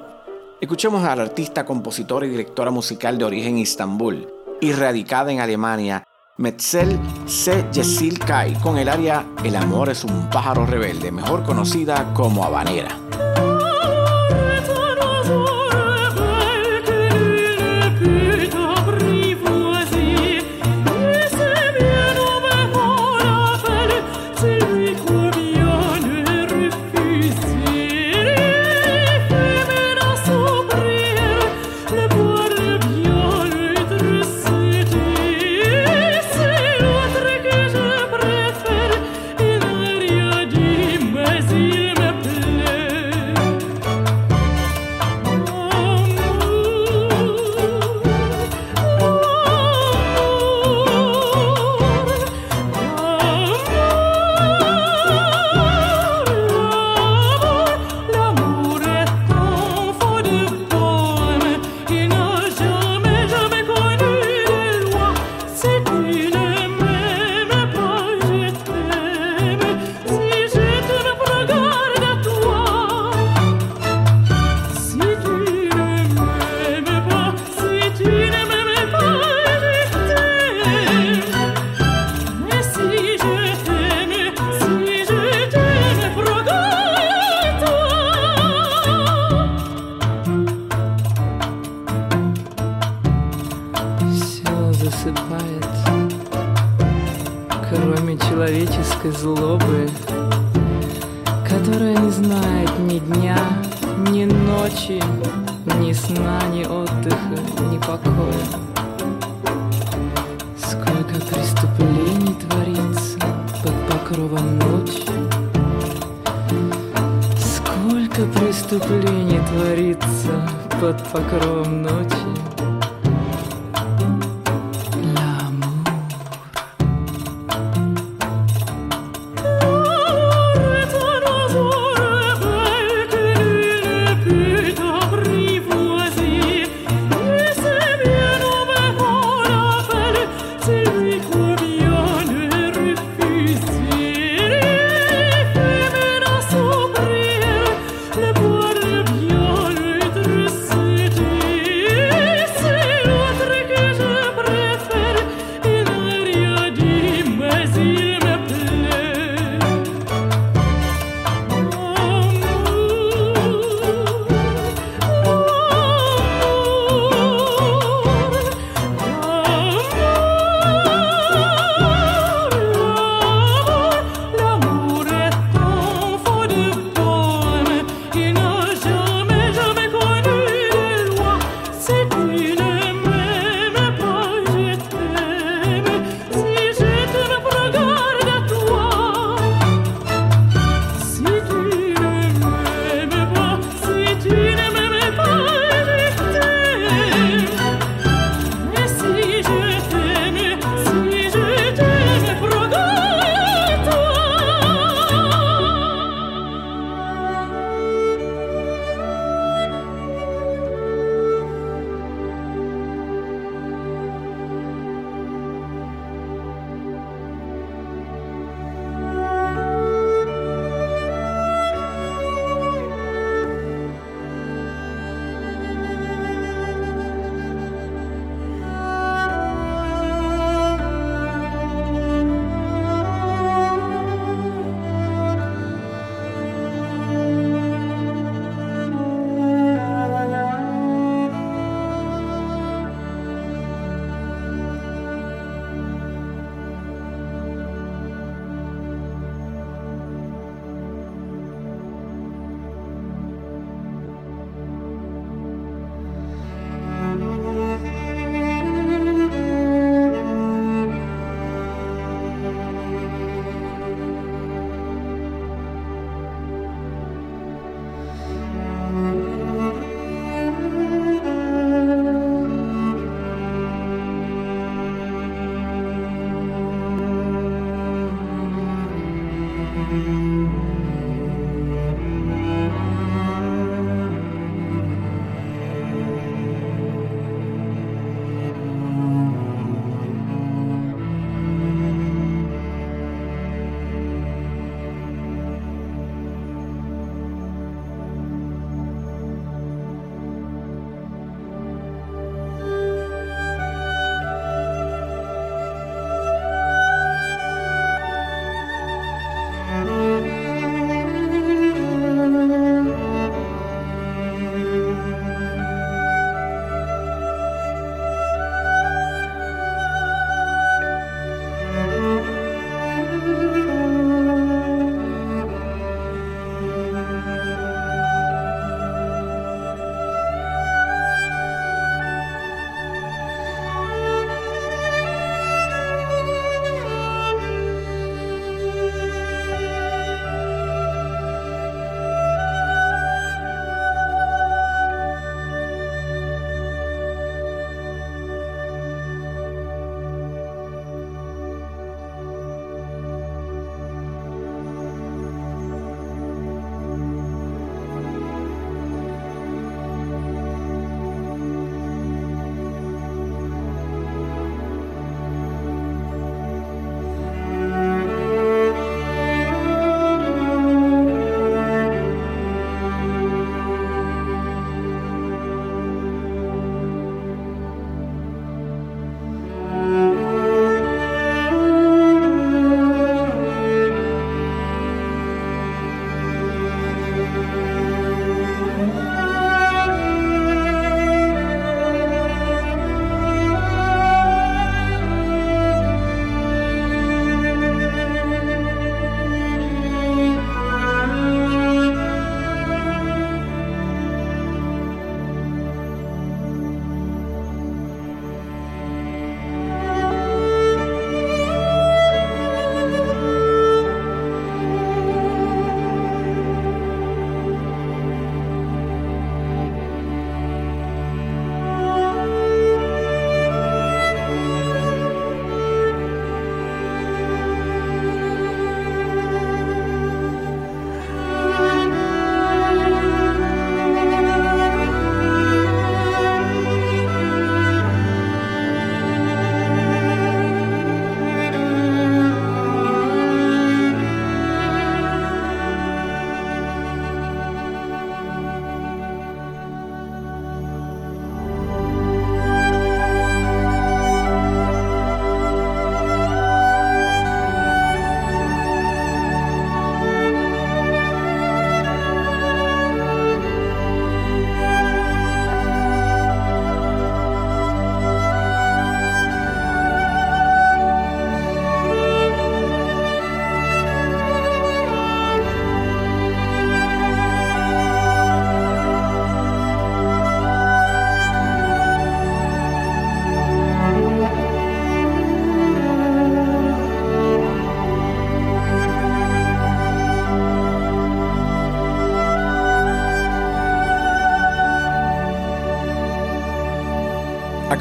Escuchemos 0.61 1.05
a 1.05 1.15
la 1.17 1.23
artista, 1.23 1.65
compositora 1.65 2.25
y 2.25 2.31
directora 2.31 2.71
musical 2.71 3.19
de 3.19 3.25
origen 3.25 3.59
Istambul 3.59 4.29
y 4.61 4.73
radicada 4.73 5.33
en 5.33 5.41
Alemania, 5.41 6.05
Metzel 6.39 6.99
Se 7.27 7.67
Yesil 7.73 8.19
Kai, 8.19 8.55
con 8.55 8.79
el 8.79 8.89
área 8.89 9.27
El 9.45 9.57
amor 9.57 9.91
es 9.91 10.05
un 10.05 10.31
pájaro 10.31 10.65
rebelde, 10.65 11.13
mejor 11.13 11.43
conocida 11.43 12.15
como 12.15 12.45
habanera. 12.45 13.02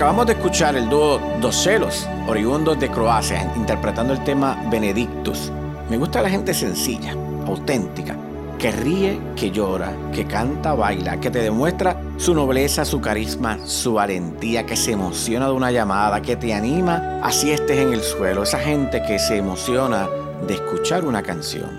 Acabamos 0.01 0.25
de 0.25 0.33
escuchar 0.33 0.75
el 0.75 0.89
dúo 0.89 1.21
Dos 1.41 1.55
Celos, 1.61 2.07
oriundos 2.27 2.79
de 2.79 2.89
Croacia, 2.89 3.53
interpretando 3.55 4.13
el 4.13 4.23
tema 4.23 4.59
Benedictus. 4.71 5.51
Me 5.91 5.97
gusta 5.97 6.23
la 6.23 6.29
gente 6.31 6.55
sencilla, 6.55 7.15
auténtica, 7.45 8.17
que 8.57 8.71
ríe, 8.71 9.21
que 9.35 9.51
llora, 9.51 9.93
que 10.11 10.25
canta, 10.25 10.73
baila, 10.73 11.19
que 11.19 11.29
te 11.29 11.43
demuestra 11.43 12.01
su 12.17 12.33
nobleza, 12.33 12.83
su 12.83 12.99
carisma, 12.99 13.59
su 13.63 13.93
valentía, 13.93 14.65
que 14.65 14.75
se 14.75 14.93
emociona 14.93 15.45
de 15.45 15.53
una 15.53 15.71
llamada, 15.71 16.19
que 16.19 16.35
te 16.35 16.51
anima 16.51 17.19
así 17.21 17.51
estés 17.51 17.77
en 17.77 17.93
el 17.93 18.01
suelo. 18.01 18.41
Esa 18.41 18.57
gente 18.57 19.03
que 19.03 19.19
se 19.19 19.37
emociona 19.37 20.09
de 20.47 20.55
escuchar 20.55 21.05
una 21.05 21.21
canción, 21.21 21.69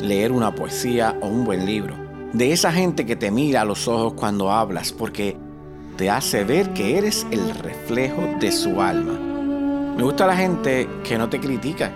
leer 0.00 0.30
una 0.30 0.54
poesía 0.54 1.16
o 1.20 1.26
un 1.26 1.44
buen 1.44 1.66
libro. 1.66 1.96
De 2.32 2.52
esa 2.52 2.70
gente 2.70 3.04
que 3.04 3.16
te 3.16 3.32
mira 3.32 3.62
a 3.62 3.64
los 3.64 3.88
ojos 3.88 4.12
cuando 4.12 4.52
hablas, 4.52 4.92
porque 4.92 5.36
te 6.00 6.08
hace 6.08 6.44
ver 6.44 6.70
que 6.70 6.96
eres 6.96 7.26
el 7.30 7.50
reflejo 7.56 8.26
de 8.40 8.50
su 8.52 8.80
alma. 8.80 9.12
Me 9.94 10.02
gusta 10.02 10.26
la 10.26 10.34
gente 10.34 10.88
que 11.04 11.18
no 11.18 11.28
te 11.28 11.38
critica 11.38 11.92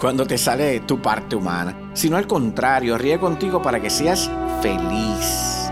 cuando 0.00 0.26
te 0.26 0.36
sale 0.36 0.80
tu 0.80 1.00
parte 1.00 1.36
humana, 1.36 1.92
sino 1.92 2.16
al 2.16 2.26
contrario, 2.26 2.98
ríe 2.98 3.20
contigo 3.20 3.62
para 3.62 3.78
que 3.78 3.88
seas 3.88 4.28
feliz. 4.60 5.70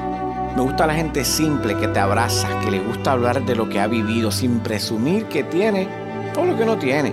Me 0.54 0.62
gusta 0.62 0.86
la 0.86 0.94
gente 0.94 1.24
simple 1.24 1.76
que 1.76 1.88
te 1.88 1.98
abraza, 1.98 2.60
que 2.60 2.70
le 2.70 2.78
gusta 2.78 3.10
hablar 3.10 3.44
de 3.44 3.56
lo 3.56 3.68
que 3.68 3.80
ha 3.80 3.88
vivido 3.88 4.30
sin 4.30 4.60
presumir 4.60 5.24
que 5.24 5.42
tiene 5.42 5.88
o 6.38 6.44
lo 6.44 6.56
que 6.56 6.64
no 6.64 6.78
tiene. 6.78 7.12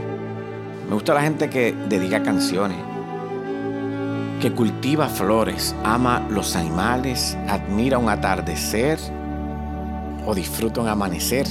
Me 0.87 0.93
gusta 0.93 1.15
la 1.15 1.23
gente 1.23 1.49
que 1.49 1.73
dedica 1.89 2.21
canciones, 2.21 2.77
que 4.39 4.51
cultiva 4.51 5.09
flores, 5.09 5.75
ama 5.83 6.23
los 6.29 6.55
animales, 6.55 7.35
admira 7.47 7.97
un 7.97 8.09
atardecer 8.09 8.99
o 10.29 10.35
disfruta 10.35 10.81
un 10.81 10.87
amanecer. 10.87 11.47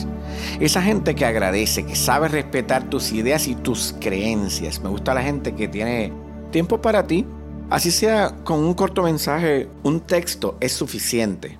Esa 0.61 0.81
gente 0.81 1.15
que 1.15 1.25
agradece, 1.25 1.85
que 1.85 1.97
sabe 1.97 2.29
respetar 2.29 2.89
tus 2.89 3.13
ideas 3.13 3.49
y 3.49 3.55
tus 3.55 3.95
creencias. 4.01 4.81
Me 4.81 4.89
gusta 4.89 5.15
la 5.15 5.23
gente 5.23 5.55
que 5.55 5.69
tiene 5.69 6.13
tiempo 6.51 6.81
para 6.81 7.07
ti. 7.07 7.27
Así 7.71 7.91
sea 7.91 8.37
con 8.45 8.61
un 8.61 8.75
corto 8.75 9.03
mensaje, 9.03 9.69
un 9.83 10.01
texto 10.01 10.57
es 10.61 10.73
suficiente. 10.73 11.59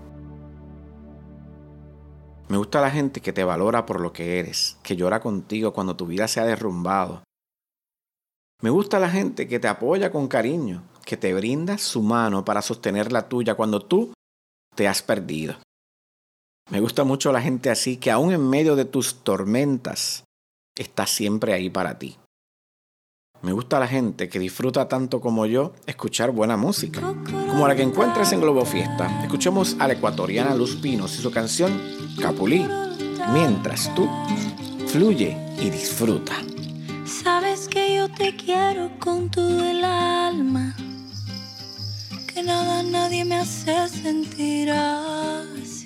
Me 2.49 2.57
gusta 2.57 2.81
la 2.81 2.91
gente 2.91 3.21
que 3.21 3.33
te 3.33 3.45
valora 3.45 3.85
por 3.85 4.01
lo 4.01 4.13
que 4.13 4.39
eres, 4.39 4.79
que 4.83 4.97
llora 4.97 5.21
contigo 5.21 5.75
cuando 5.75 5.97
tu 5.97 6.07
vida 6.07 6.27
se 6.29 6.41
ha 6.41 6.47
derrumbado. 6.47 7.23
Me 8.63 8.71
gusta 8.71 8.99
la 8.99 9.11
gente 9.11 9.47
que 9.47 9.61
te 9.61 9.69
apoya 9.69 10.11
con 10.11 10.29
cariño, 10.29 10.83
que 11.05 11.17
te 11.17 11.35
brinda 11.35 11.77
su 11.79 12.03
mano 12.03 12.45
para 12.45 12.63
sostener 12.63 13.13
la 13.13 13.29
tuya 13.29 13.55
cuando 13.55 13.81
tú 13.81 14.15
te 14.75 14.89
has 14.89 15.03
perdido. 15.03 15.57
Me 16.71 16.81
gusta 16.81 17.05
mucho 17.05 17.33
la 17.33 17.41
gente 17.41 17.71
así 17.71 17.97
que 17.97 18.11
aún 18.11 18.33
en 18.33 18.49
medio 18.49 18.77
de 18.77 18.85
tus 18.85 19.25
tormentas 19.25 20.25
está 20.77 21.07
siempre 21.07 21.55
ahí 21.55 21.71
para 21.71 21.99
ti. 21.99 22.19
Me 23.41 23.53
gusta 23.53 23.79
la 23.79 23.87
gente 23.87 24.29
que 24.29 24.39
disfruta 24.39 24.89
tanto 24.89 25.21
como 25.21 25.47
yo 25.47 25.73
escuchar 25.87 26.33
buena 26.33 26.57
música, 26.57 27.01
como 27.01 27.69
la 27.69 27.75
que 27.75 27.83
encuentres 27.83 28.33
en 28.33 28.41
Globo 28.41 28.65
Fiesta. 28.65 29.23
Escuchemos 29.23 29.77
a 29.79 29.87
la 29.87 29.95
ecuatoriana 29.95 30.55
Luz 30.55 30.77
Pinos 30.77 31.17
y 31.19 31.23
su 31.23 31.31
canción 31.31 31.81
Capulí, 32.21 32.67
mientras 33.33 33.95
tú 33.95 34.09
fluye 34.89 35.37
y 35.61 35.71
disfruta. 35.71 36.35
Sabes 37.07 37.69
que 37.69 37.97
yo 37.97 38.11
te 38.11 38.37
quiero 38.37 38.91
con 38.99 39.31
todo 39.31 39.65
el 39.65 39.85
alma, 39.85 40.77
que 42.35 42.43
nada 42.43 42.83
nadie 42.83 43.25
me 43.25 43.37
hace 43.37 43.89
sentir 43.89 44.71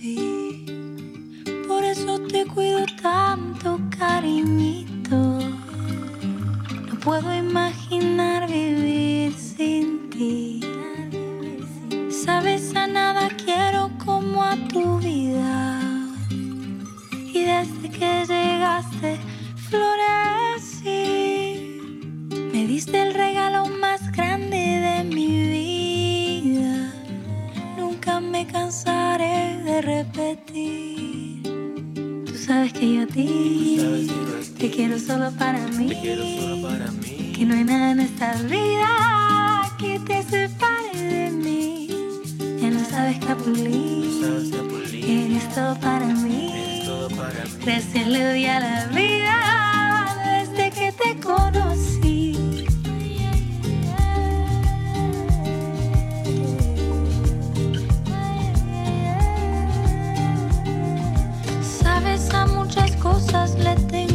Por 0.03 1.85
eso 1.85 2.19
te 2.27 2.45
cuido 2.45 2.85
tanto, 3.01 3.79
cariñito. 3.97 5.17
No 5.17 6.95
puedo 7.01 7.33
imaginar 7.33 8.51
vivir 8.51 9.33
sin 9.35 10.11
ti. 10.11 10.61
Sabes, 12.11 12.75
a 12.75 12.89
nada 12.89 13.29
quiero 13.45 13.93
como 14.05 14.43
a 14.43 14.57
tu 14.73 14.99
vida. 14.99 15.81
Y 16.31 17.45
desde 17.45 17.89
que 17.89 18.25
llegaste, 18.27 19.21
florecí. 19.69 20.91
Me 22.53 22.67
diste 22.67 23.01
el 23.01 23.15
regalo 23.15 23.67
más 23.67 24.11
grande 24.11 24.57
de 24.57 25.05
mi 25.05 25.27
vida. 25.27 25.72
Me 28.43 28.49
cansaré 28.49 29.57
de 29.63 29.83
repetir 29.83 31.43
sabes 32.35 32.73
que 32.73 32.95
yo 32.95 33.03
a 33.03 33.07
ti 33.07 34.11
te 34.59 34.69
quiero 34.69 34.99
solo 34.99 35.31
para 35.39 35.61
mí. 35.69 35.91
Que 37.37 37.47
no 37.47 37.55
hay 37.55 37.63
nada 37.63 37.93
en 37.93 38.01
esta 38.01 38.33
vida 38.55 39.71
que 39.79 40.01
te 40.01 40.25
separe 40.25 40.91
de 40.97 41.31
mí. 41.31 41.89
Ya 42.61 42.71
no 42.71 42.85
sabes 42.85 43.25
Capulí, 43.25 44.21
eres 45.07 45.49
todo 45.55 45.79
para 45.79 46.07
mí. 46.07 46.83
Gracias 47.65 48.09
le 48.09 48.25
doy 48.25 48.47
a 48.47 48.59
la 48.59 48.87
vida 48.87 50.17
desde 50.25 50.71
que 50.73 50.91
te 50.91 51.21
conocí. 51.21 52.02
that 63.75 63.89
they 63.89 64.12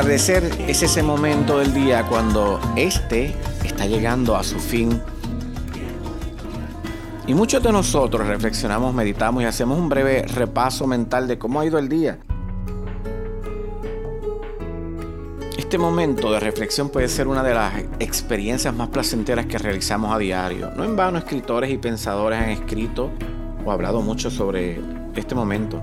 atardecer 0.00 0.50
es 0.66 0.82
ese 0.82 1.02
momento 1.02 1.58
del 1.58 1.74
día 1.74 2.06
cuando 2.06 2.58
este 2.74 3.34
está 3.62 3.84
llegando 3.84 4.34
a 4.34 4.42
su 4.42 4.58
fin. 4.58 4.98
Y 7.26 7.34
muchos 7.34 7.62
de 7.62 7.70
nosotros 7.70 8.26
reflexionamos, 8.26 8.94
meditamos 8.94 9.42
y 9.42 9.46
hacemos 9.46 9.78
un 9.78 9.90
breve 9.90 10.22
repaso 10.22 10.86
mental 10.86 11.28
de 11.28 11.38
cómo 11.38 11.60
ha 11.60 11.66
ido 11.66 11.78
el 11.78 11.90
día. 11.90 12.18
Este 15.58 15.76
momento 15.76 16.32
de 16.32 16.40
reflexión 16.40 16.88
puede 16.88 17.08
ser 17.08 17.28
una 17.28 17.42
de 17.42 17.52
las 17.52 17.74
experiencias 17.98 18.74
más 18.74 18.88
placenteras 18.88 19.44
que 19.44 19.58
realizamos 19.58 20.14
a 20.14 20.18
diario. 20.18 20.70
No 20.74 20.84
en 20.84 20.96
vano 20.96 21.18
escritores 21.18 21.70
y 21.70 21.76
pensadores 21.76 22.38
han 22.38 22.48
escrito 22.48 23.10
o 23.66 23.70
hablado 23.70 24.00
mucho 24.00 24.30
sobre 24.30 24.80
este 25.14 25.34
momento. 25.34 25.82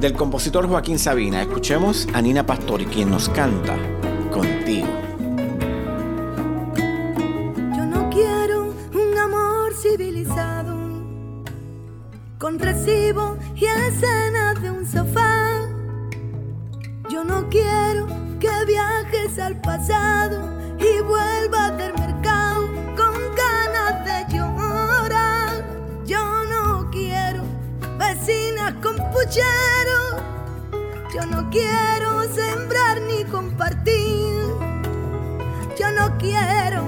Del 0.00 0.12
compositor 0.12 0.68
Joaquín 0.68 0.96
Sabina, 0.96 1.42
escuchemos 1.42 2.06
a 2.14 2.22
Nina 2.22 2.46
Pastori, 2.46 2.86
quien 2.86 3.10
nos 3.10 3.28
canta 3.28 3.76
Contigo. 4.30 4.86
Yo 7.76 7.84
no 7.84 8.08
quiero 8.08 8.74
un 8.94 9.18
amor 9.18 9.74
civilizado, 9.74 10.76
con 12.38 12.60
recibo 12.60 13.38
y 13.56 13.64
escenas 13.64 14.62
de 14.62 14.70
un 14.70 14.86
sofá. 14.86 15.66
Yo 17.10 17.24
no 17.24 17.48
quiero 17.48 18.06
que 18.38 18.50
viajes 18.68 19.36
al 19.40 19.60
pasado 19.60 20.17
Yo 31.18 31.26
no 31.26 31.50
quiero 31.50 32.22
sembrar 32.32 33.00
ni 33.00 33.24
compartir. 33.24 34.54
Yo 35.76 35.90
no 35.90 36.16
quiero 36.16 36.84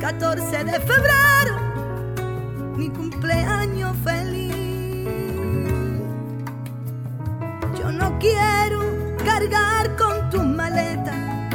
14 0.00 0.64
de 0.64 0.80
febrero 0.80 1.54
ni 2.78 2.88
cumpleaños 2.88 3.94
feliz. 4.02 4.56
Yo 7.78 7.92
no 7.92 8.18
quiero 8.18 8.80
cargar 9.22 9.94
con 9.96 10.30
tus 10.30 10.44
maletas. 10.46 11.52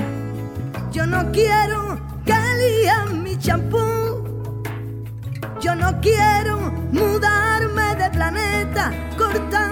Yo 0.92 1.08
no 1.08 1.32
quiero 1.32 2.00
que 2.26 2.36
lían 2.60 3.24
mi 3.24 3.40
champú. 3.40 3.80
Yo 5.60 5.74
no 5.74 6.00
quiero 6.00 6.60
mudarme 6.92 7.96
de 7.96 8.10
planeta, 8.12 8.92
cortarme 9.18 9.69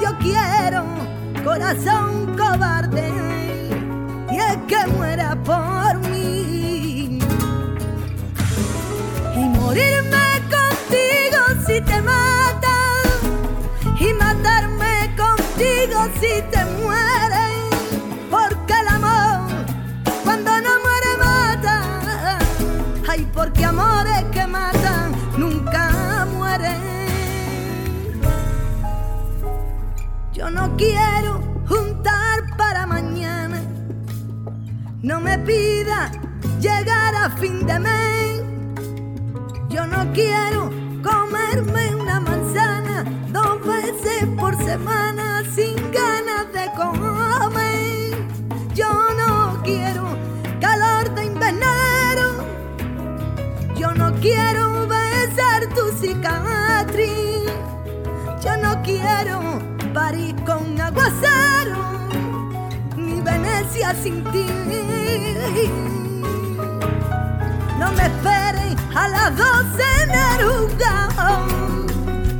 yo 0.00 0.16
quiero, 0.18 0.84
corazón 1.44 2.36
cobarde, 2.36 2.77
quiero 30.78 31.42
juntar 31.68 32.56
para 32.56 32.86
mañana. 32.86 33.60
No 35.02 35.20
me 35.20 35.36
pida 35.38 36.10
llegar 36.60 37.14
a 37.14 37.30
fin 37.30 37.66
de 37.66 37.78
mes. 37.78 38.42
Yo 39.68 39.86
no 39.86 40.10
quiero 40.12 40.70
comerme 41.02 41.87
Sin 64.02 64.22
ti. 64.32 64.44
No 67.78 67.90
me 67.92 68.02
esperes 68.02 68.76
a 68.94 69.08
las 69.08 69.36
doce 69.36 69.84
en 70.02 70.10
Aruga. 70.10 71.08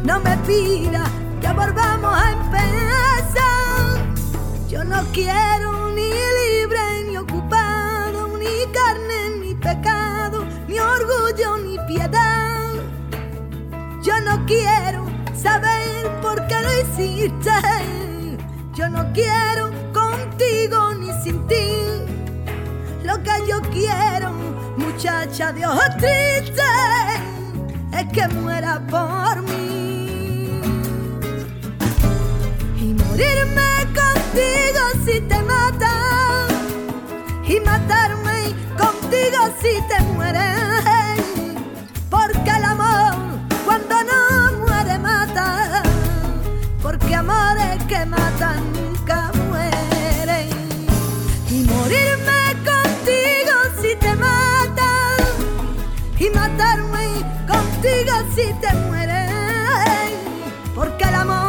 No 0.04 0.20
me 0.20 0.36
pida 0.38 1.04
que 1.40 1.48
volvamos 1.48 2.14
a 2.14 2.32
empezar. 2.32 4.04
Yo 4.68 4.84
no 4.84 5.02
quiero 5.12 5.88
ni 5.94 6.10
libre 6.10 7.04
ni 7.08 7.16
ocupado, 7.16 8.36
ni 8.36 8.70
carne 8.72 9.38
ni 9.40 9.54
pecado, 9.54 10.44
ni 10.68 10.78
orgullo 10.78 11.56
ni 11.58 11.78
piedad. 11.86 12.74
Yo 14.02 14.20
no 14.20 14.44
quiero 14.44 15.06
saber 15.34 16.20
por 16.20 16.46
qué 16.46 16.60
lo 16.60 16.72
hiciste. 16.82 17.52
Yo 18.74 18.88
no 18.90 19.12
quiero 19.12 19.77
contigo 20.38 20.94
ni 20.94 21.10
sin 21.22 21.46
ti. 21.48 21.66
Lo 23.02 23.20
que 23.22 23.32
yo 23.48 23.60
quiero, 23.72 24.30
muchacha 24.76 25.52
de 25.52 25.66
ojos 25.66 25.90
tristes, 25.96 26.64
es 27.92 28.06
que 28.12 28.28
muera 28.28 28.80
por 28.88 29.42
mí. 29.42 30.60
Y 32.76 32.94
morirme 32.94 33.70
contigo 34.00 34.82
si 35.04 35.20
te 35.22 35.42
matan. 35.42 36.48
Y 37.44 37.58
matarme 37.60 38.54
contigo 38.76 39.40
si 39.60 39.74
te 39.88 40.00
mueres. 40.14 41.20
Porque 42.10 42.50
el 42.50 42.64
amor 42.64 43.14
cuando 43.64 43.96
no 44.04 44.66
muere 44.66 44.98
mata. 44.98 45.82
Porque 46.82 47.14
amores 47.14 47.82
que 47.88 48.04
matan 48.06 48.87
contigo 57.46 58.12
si 58.34 58.52
te 58.60 58.74
mueres. 58.86 59.30
Porque 60.74 61.04
el 61.04 61.14
amor 61.14 61.47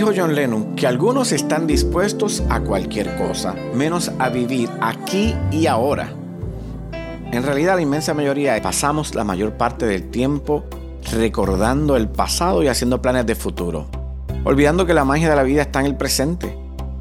John 0.00 0.34
Lennon 0.34 0.74
que 0.74 0.86
algunos 0.86 1.32
están 1.32 1.66
dispuestos 1.66 2.42
a 2.48 2.60
cualquier 2.60 3.14
cosa, 3.16 3.54
menos 3.74 4.10
a 4.18 4.30
vivir 4.30 4.70
aquí 4.80 5.34
y 5.50 5.66
ahora. 5.66 6.12
En 7.30 7.42
realidad 7.42 7.76
la 7.76 7.82
inmensa 7.82 8.14
mayoría 8.14 8.60
pasamos 8.62 9.14
la 9.14 9.24
mayor 9.24 9.52
parte 9.58 9.84
del 9.86 10.10
tiempo 10.10 10.64
recordando 11.12 11.96
el 11.96 12.08
pasado 12.08 12.62
y 12.62 12.68
haciendo 12.68 13.02
planes 13.02 13.26
de 13.26 13.34
futuro, 13.34 13.86
olvidando 14.44 14.86
que 14.86 14.94
la 14.94 15.04
magia 15.04 15.28
de 15.28 15.36
la 15.36 15.42
vida 15.42 15.62
está 15.62 15.80
en 15.80 15.86
el 15.86 15.96
presente. 15.96 16.56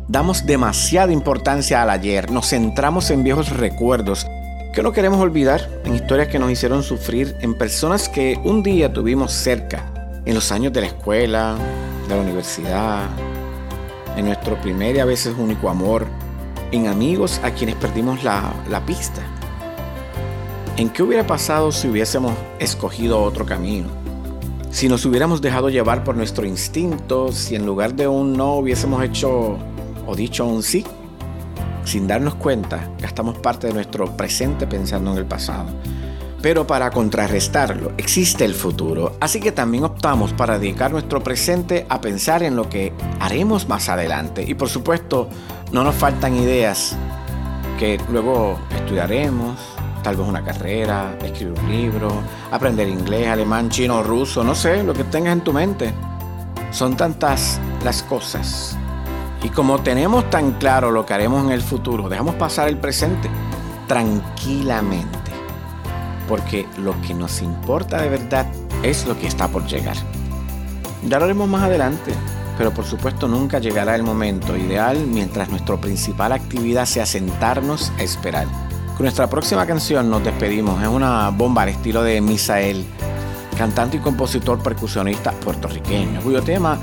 Damos 0.10 0.46
demasiada 0.46 1.14
importancia 1.14 1.82
al 1.82 1.90
ayer, 1.90 2.30
nos 2.30 2.50
centramos 2.50 3.10
en 3.10 3.24
viejos 3.24 3.56
recuerdos 3.56 4.28
que 4.74 4.84
no 4.84 4.92
queremos 4.92 5.20
olvidar, 5.20 5.70
en 5.86 5.96
historias 5.96 6.28
que 6.28 6.40
nos 6.40 6.52
hicieron 6.52 6.84
sufrir, 6.84 7.36
en 7.42 7.58
personas 7.58 8.10
que 8.10 8.40
un 8.44 8.64
día 8.64 8.92
tuvimos 8.92 9.32
cerca, 9.32 10.22
en 10.26 10.34
los 10.34 10.52
años 10.52 10.72
de 10.72 10.82
la 10.82 10.88
escuela, 10.88 11.58
de 12.12 12.18
la 12.18 12.24
universidad, 12.24 13.10
en 14.16 14.26
nuestro 14.26 14.60
primer 14.62 14.96
y 14.96 15.00
a 15.00 15.06
veces 15.06 15.36
único 15.38 15.70
amor, 15.70 16.06
en 16.72 16.88
amigos 16.88 17.40
a 17.44 17.52
quienes 17.52 17.76
perdimos 17.76 18.24
la, 18.24 18.54
la 18.70 18.86
pista. 18.86 19.22
¿En 20.78 20.90
qué 20.90 21.04
hubiera 21.04 21.26
pasado 21.26 21.72
si 21.72 21.88
hubiésemos 21.88 22.34
escogido 22.60 23.22
otro 23.22 23.46
camino? 23.46 23.90
Si 24.72 24.88
nos 24.88 25.06
hubiéramos 25.06 25.42
dejado 25.42 25.70
llevar 25.70 26.04
por 26.04 26.16
nuestro 26.16 26.46
instinto, 26.46 27.32
si 27.32 27.56
en 27.56 27.66
lugar 27.66 27.94
de 27.94 28.08
un 28.08 28.34
no 28.34 28.56
hubiésemos 28.56 29.04
hecho 29.04 29.58
o 30.08 30.16
dicho 30.16 30.46
un 30.46 30.64
sí, 30.64 30.86
sin 31.84 32.08
darnos 32.08 32.36
cuenta, 32.36 32.90
gastamos 33.00 33.38
parte 33.40 33.68
de 33.68 33.74
nuestro 33.74 34.16
presente 34.16 34.68
pensando 34.68 35.12
en 35.12 35.18
el 35.18 35.26
pasado. 35.26 35.66
Pero 36.42 36.66
para 36.66 36.90
contrarrestarlo 36.90 37.92
existe 37.98 38.46
el 38.46 38.56
futuro, 38.56 39.16
así 39.20 39.40
que 39.40 39.52
también 39.52 39.84
optamos 39.84 40.34
para 40.34 40.58
dedicar 40.58 40.92
nuestro 40.92 41.22
presente 41.22 41.86
a 41.88 42.02
pensar 42.02 42.42
en 42.42 42.56
lo 42.56 42.68
que 42.68 42.94
haremos 43.20 43.70
más 43.70 43.90
adelante. 43.90 44.44
Y 44.48 44.56
por 44.56 44.68
supuesto, 44.68 45.30
no 45.72 45.84
nos 45.84 45.94
faltan 45.94 46.36
ideas 46.36 46.96
que 47.78 48.00
luego 48.10 48.60
estudiaremos, 48.76 49.60
tal 50.02 50.16
vez 50.16 50.28
una 50.28 50.44
carrera, 50.44 51.16
escribir 51.24 51.60
un 51.60 51.72
libro, 51.72 52.12
aprender 52.52 52.88
inglés, 52.88 53.28
alemán, 53.28 53.70
chino, 53.70 54.02
ruso, 54.02 54.44
no 54.44 54.56
sé, 54.56 54.84
lo 54.84 54.94
que 54.94 55.04
tengas 55.04 55.34
en 55.34 55.42
tu 55.42 55.54
mente. 55.54 55.94
Son 56.72 56.98
tantas 56.98 57.60
las 57.84 58.02
cosas. 58.02 58.76
Y 59.44 59.50
como 59.50 59.80
tenemos 59.82 60.28
tan 60.32 60.54
claro 60.54 60.90
lo 60.90 61.06
que 61.06 61.14
haremos 61.14 61.44
en 61.46 61.52
el 61.52 61.62
futuro, 61.62 62.10
dejamos 62.10 62.34
pasar 62.36 62.68
el 62.68 62.78
presente 62.78 63.30
tranquilamente 63.88 65.21
porque 66.32 66.66
lo 66.78 66.96
que 67.02 67.14
nos 67.14 67.42
importa 67.42 68.02
de 68.02 68.08
verdad 68.08 68.46
es 68.84 69.06
lo 69.06 69.20
que 69.20 69.28
está 69.28 69.50
por 69.50 69.68
llegar. 69.68 69.98
Ya 71.06 71.20
lo 71.20 71.26
haremos 71.26 71.50
más 71.50 71.64
adelante, 71.64 72.14
pero 72.58 72.74
por 72.74 72.86
supuesto 72.86 73.28
nunca 73.28 73.60
llegará 73.60 73.96
el 73.96 74.04
momento 74.04 74.56
ideal 74.56 74.98
mientras 75.08 75.50
nuestra 75.50 75.76
principal 75.76 76.32
actividad 76.32 76.86
sea 76.86 77.06
sentarnos 77.06 77.92
a 78.00 78.04
esperar. 78.04 78.48
Con 78.96 79.04
nuestra 79.04 79.28
próxima 79.30 79.66
canción 79.66 80.10
nos 80.10 80.24
despedimos, 80.24 80.82
es 80.82 80.88
una 80.88 81.32
bomba 81.32 81.64
al 81.64 81.70
estilo 81.70 82.02
de 82.02 82.22
Misael, 82.22 82.86
cantante 83.58 83.98
y 83.98 84.00
compositor 84.00 84.64
percusionista 84.64 85.32
puertorriqueño, 85.34 86.22
cuyo 86.22 86.42
tema 86.42 86.80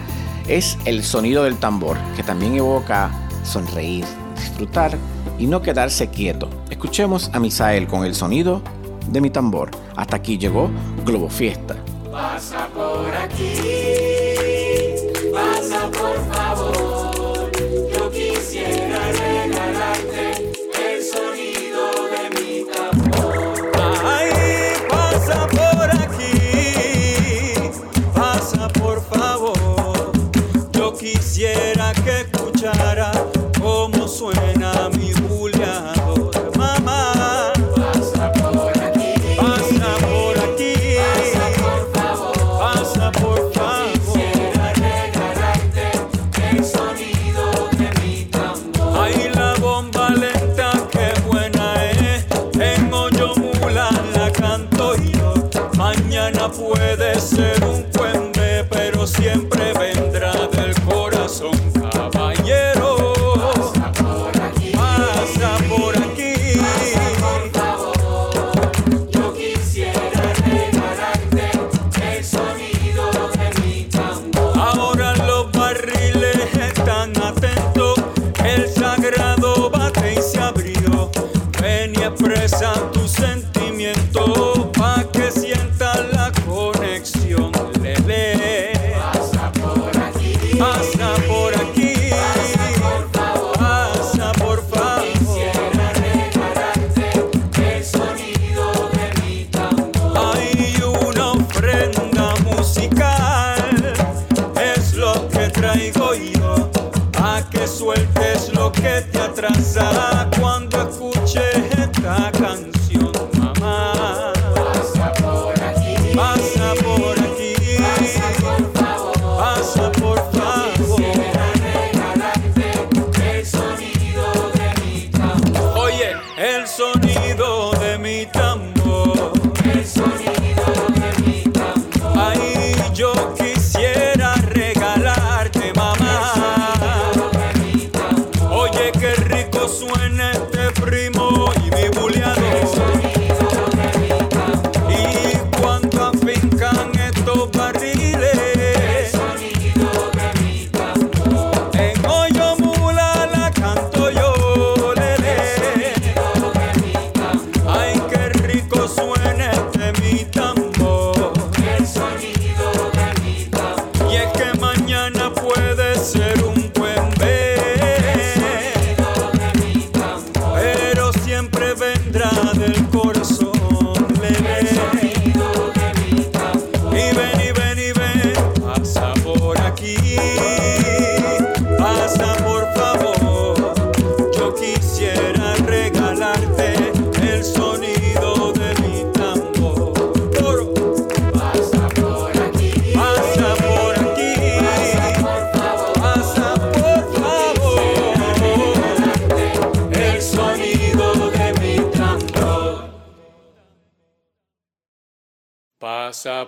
es 0.46 0.76
el 0.84 1.02
sonido 1.02 1.44
del 1.44 1.56
tambor, 1.56 1.96
que 2.16 2.22
también 2.22 2.54
evoca 2.56 3.10
sonreír, 3.44 4.04
disfrutar 4.36 4.98
y 5.38 5.46
no 5.46 5.62
quedarse 5.62 6.08
quieto. 6.08 6.50
Escuchemos 6.68 7.30
a 7.32 7.40
Misael 7.40 7.86
con 7.86 8.04
el 8.04 8.14
sonido 8.14 8.60
de 9.10 9.20
mi 9.20 9.30
tambor. 9.30 9.70
Hasta 9.96 10.16
aquí 10.16 10.38
llegó 10.38 10.70
Globo 11.04 11.28
Fiesta. 11.28 11.76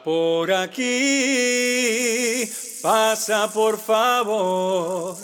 Por 0.04 0.52
aquí, 0.52 0.84
pasa 2.80 3.50
por 3.52 3.78
favor. 3.78 5.16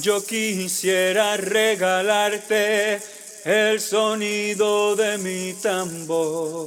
Yo 0.00 0.24
quisiera 0.24 1.36
regalarte 1.36 3.00
el 3.44 3.80
sonido 3.80 4.96
de 4.96 5.18
mi 5.18 5.52
tambor. 5.54 6.63